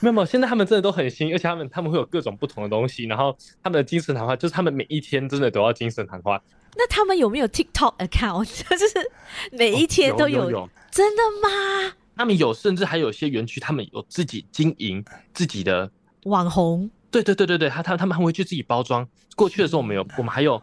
[0.00, 6.38] 没有没有，现在他们真的都很新，而且他们他们会有各种不同的东西，然后他们的精神谈话就是他们每一天真的都要精神谈话。
[6.76, 8.44] 那他们有没有 TikTok account？
[8.68, 9.10] 就是
[9.52, 10.42] 每一天都有？
[10.42, 11.94] 哦、有有有真的吗？
[12.14, 15.02] 他们有，甚至还有一些园区，他们有自己经营
[15.32, 15.90] 自己的
[16.24, 16.90] 网红。
[17.10, 19.06] 对对对对对，他他他们还会去自己包装。
[19.36, 20.60] 过去的时候，我们有，我们还有，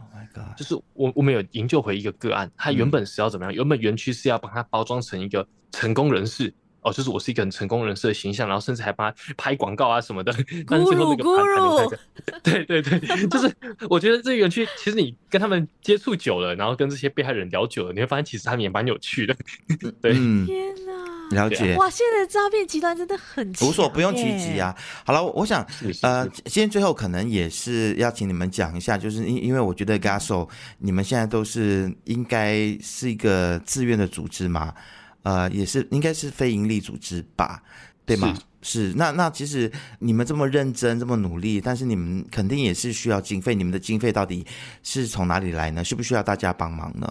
[0.56, 3.54] 就是我我们有营救回一个个案，他原本是要怎么样？
[3.54, 10.34] 原本园区是要帮他包装成一个成功人士哦，就是我是一个很成功人士的形象，然后甚至还帮他拍广告啊什么的。
[10.66, 11.98] 但是最后那个
[12.42, 13.54] 对对 对， 就是
[13.90, 19.36] 我觉得这个园区其实你跟他们接触久了，然后跟这些被害人聊久了，你会发现其实他们也蛮有趣的。
[20.02, 20.89] 对，嗯、天哪！
[21.32, 21.90] 了解哇！
[21.90, 24.76] 现在的诈骗集团真的很无所不用其极啊。
[25.06, 25.66] 好了，我想
[26.02, 30.50] 呃，今天最后可能也是要请你们讲一下，就是因因为我觉得 Gaso
[30.80, 34.74] 你们现在都是应该是一个自愿的组织嘛，
[35.24, 37.62] 呃，也是应该是非盈利组织吧，
[38.06, 38.38] 对吗？
[38.62, 44.46] 是那那其实你们这么认真这么努力，但是你们肯定也是需要经费，你们的经费到底
[44.84, 45.82] 是从哪里来呢？
[45.82, 47.10] 需不需要大家帮忙呢？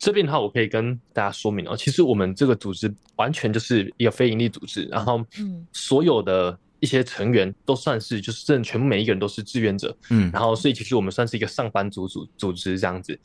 [0.00, 13.16] 这边的话，我可以跟大家说明哦，其实我们这个组织完全就是一个非营利组织，然后，嗯，所有的一些成员都算是就是真的全部每一个人都是志愿者，嗯，然后所以其实我们算是一个上班族组组织这样子，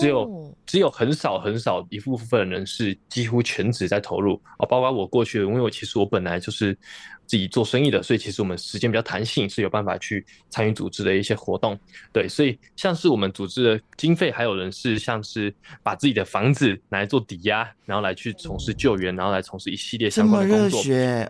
[0.00, 6.76] 只有只有很少很少一部分人是几乎全职在投入哦，包括我过去的，因为我其实我本来就是。
[7.26, 11.78] 自己做生意的，所以其实我们时间比较弹性，是有办法去参与组织的一些活动。
[12.12, 20.80] 对，所以像是我们组织的经费，还有人是像是把自己的房子拿来做抵押，然后来去从事救援，然后来从事一系列相关的工作。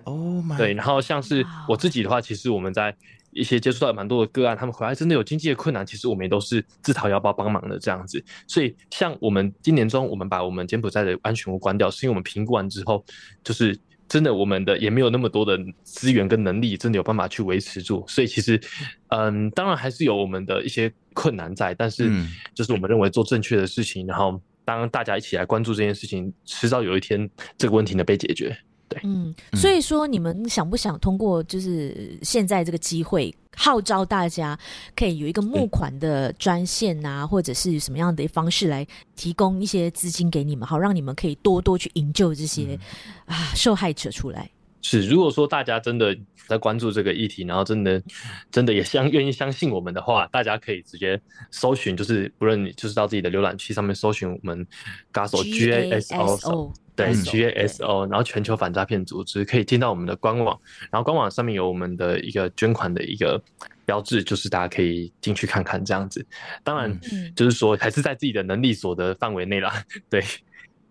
[0.05, 2.93] 哦，对，然后像是我自己的话，其实我们在
[3.31, 8.25] 一些接触到蛮多的个案，他们回来真的有经济的困难，其实我们也都是自掏腰包帮忙的这样子。
[8.49, 13.05] 所以像我们今年中，我们把我们柬埔寨的安全屋关掉，是因为我们评估完之后，
[13.45, 13.79] 就是。
[14.13, 18.05] 真的，我们的也没有那么多的资源跟能力，真的有办法去维持住。
[18.07, 18.61] 所以其实，
[19.09, 22.11] 嗯，当然还是有我们的一些困难在，但是
[22.55, 28.55] 就是我们认为做正确的事情，然后当大家一起来关注这件事情，迟早有一天这个问题能被解决。
[29.03, 34.59] 嗯，所以说你们想不想通过就是现在这个机会号召大家
[34.97, 42.79] 可以有一个募款的专线啊，或者是什么样的方式来提供一些资金给你们，好让你们可以多多去营救这些
[43.27, 44.51] 啊受害者出来。
[44.85, 46.17] 是，如果说大家真的
[46.49, 48.03] 在关注这个议题，然后真的
[48.51, 51.21] 真的也相愿意相信我们的话，大家可以直接
[51.53, 54.67] 搜寻，就是不论你就是到自己的浏览器上面搜寻我们
[55.13, 60.59] Gaso G A S O 对，GASO，然后全球反诈骗组织可以进到我们的官网，
[60.91, 63.43] 然后官网上面有我们的一个捐款的一个
[63.87, 66.25] 标志，就是大家可以进去看看这样子。
[66.63, 67.01] 当然，
[67.35, 70.23] 就是说还是在自己的能力所得范围内啦， 对。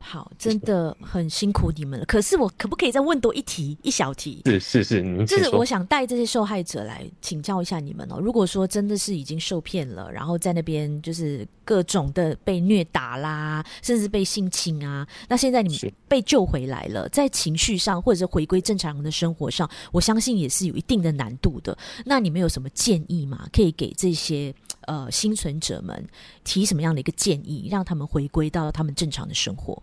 [0.03, 2.05] 好，真的很辛苦你们了。
[2.05, 4.41] 可是我可不可以再问多一题，一小题？
[4.45, 8.19] 是是是，您就是我想带这些受害者来请教一下你们哦。
[8.19, 21.77] 如果说真的是已经受骗了，然后在那边就是各种的被虐打啦，甚至被性侵啊，那现在你们被救回来了，在情绪上或者是回归正常人的生活上，我相信也是有一定的难度的。
[22.05, 23.47] 那你们有什么建议吗？
[23.53, 24.53] 可以给这些
[24.87, 26.05] 呃幸存者们
[26.43, 29.81] 提什么样的一个建议，让他们回归到他们正常的生活？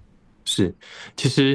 [0.51, 0.75] 是，
[1.15, 1.51] 其实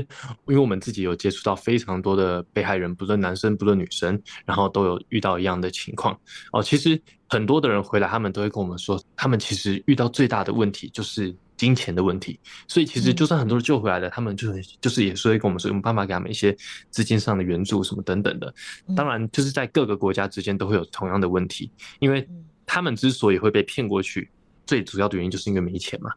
[0.46, 6.16] 因为我们自己有接触到非常多的被害人，不论男生不论女生，然后都有遇到一样的情况
[6.52, 6.62] 哦。
[6.62, 12.40] 其实很多的人回来，他们都会跟我们说，他们其实遇到最大的问题就是金钱的问题。
[12.68, 16.56] 所以其实就算很多人救回来了，他们就就是也是会跟我们说，有办法给他们一些
[16.92, 18.54] 资金上的援助什么等等的。
[18.96, 22.30] 当然，就是在各个国家之间都会有同样的问题，因为
[22.68, 24.30] 他们之所以会被骗过去，
[24.68, 26.12] 最主要的原因就是因为没钱嘛。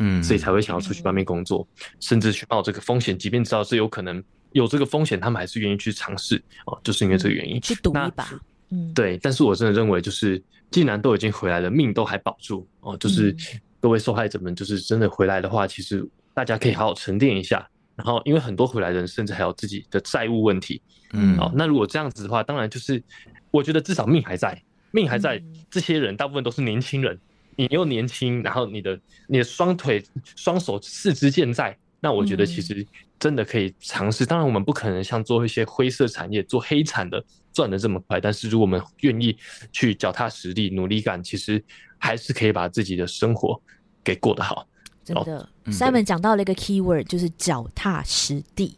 [0.00, 4.22] 嗯，所以才会想要出去外面工作，嗯、甚至去冒这个风险，即便知道是有可能
[4.52, 8.28] 有这个风险，他们还是愿意去尝试哦，就是因为这个原因、嗯、去赌一把。
[8.70, 9.18] 嗯，对。
[9.18, 13.36] 但是我真的认为，就是既然都已经回来了，命都还保住哦，就是
[13.80, 17.68] 各位受害者们，就是真的回来的话，其实大家可以好好沉淀一下。
[17.96, 20.80] 然后，因为很多回来人甚至还有自己的债务问题，
[21.12, 23.02] 嗯，哦，那如果这样子的话，当然就是
[23.50, 25.42] 我觉得至少命还在，命还在。
[25.70, 27.18] 这些人大部分都是年轻人。
[27.60, 30.02] 你又年轻，然后你的你的双腿、
[30.34, 32.86] 双手、四肢健在，那我觉得其实
[33.18, 34.24] 真的可以尝试。
[34.24, 39.36] 当然，我们不可能像做一些灰色产业、做黑产的赚的这么快，但是如果我们愿意
[39.72, 41.62] 去脚踏实地、努力干，其实
[41.98, 43.60] 还是可以把自己的生活
[44.02, 44.66] 给过得好。
[45.04, 48.74] 真的，Simon 讲到了一个 key word，就是脚踏实地。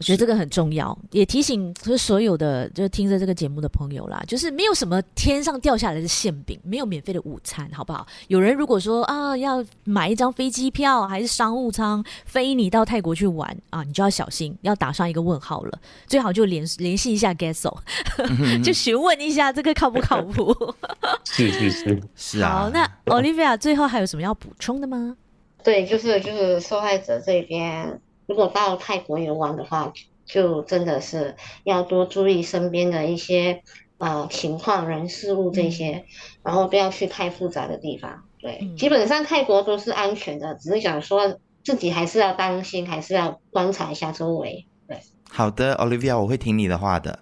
[0.00, 8.06] 我觉得这个很重要，也提醒就是所有的就是听着这个节目的朋友啦，就是没有什么天上掉下来的馅饼，没有免费的午餐，好不好？
[8.28, 17.76] 有人如果说啊要买一张飞机票还是商务舱飞你到泰国去玩啊，你就要小心，要打上一个问号了，最好就联联系一下 Gasso，
[18.64, 20.56] 就询问一下这个靠不靠谱？
[21.28, 22.62] 是是是 是啊。
[22.62, 25.14] 好，那 Olivia 最后还有什么要补充的吗？
[25.62, 28.00] 对，就是就是受害者这边。
[28.30, 29.92] 如果到泰国游玩的话，
[30.24, 33.64] 就真的是要多注意身边的一些
[33.98, 36.04] 呃情况、人、事物这些，嗯、
[36.44, 38.22] 然后不要去太复杂的地方。
[38.40, 44.64] 对，嗯、基本上泰国都是安全的，只是想说自己还是要当心，还是要观察一下周围。
[44.86, 47.18] 对，好的，Olivia，我会听你的话的，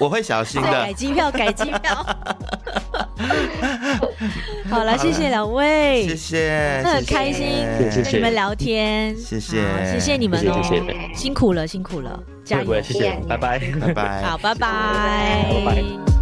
[0.00, 0.72] 我我会小心的。
[0.82, 2.04] 改机票，改机票。
[4.68, 7.46] 好了，谢谢两位，谢谢，很开心
[8.04, 9.62] 跟你们聊天，谢谢，
[9.92, 10.62] 谢谢你们哦，
[11.14, 16.17] 辛苦了，辛苦了，加油，谢谢，拜拜，拜拜，好，拜拜，拜拜。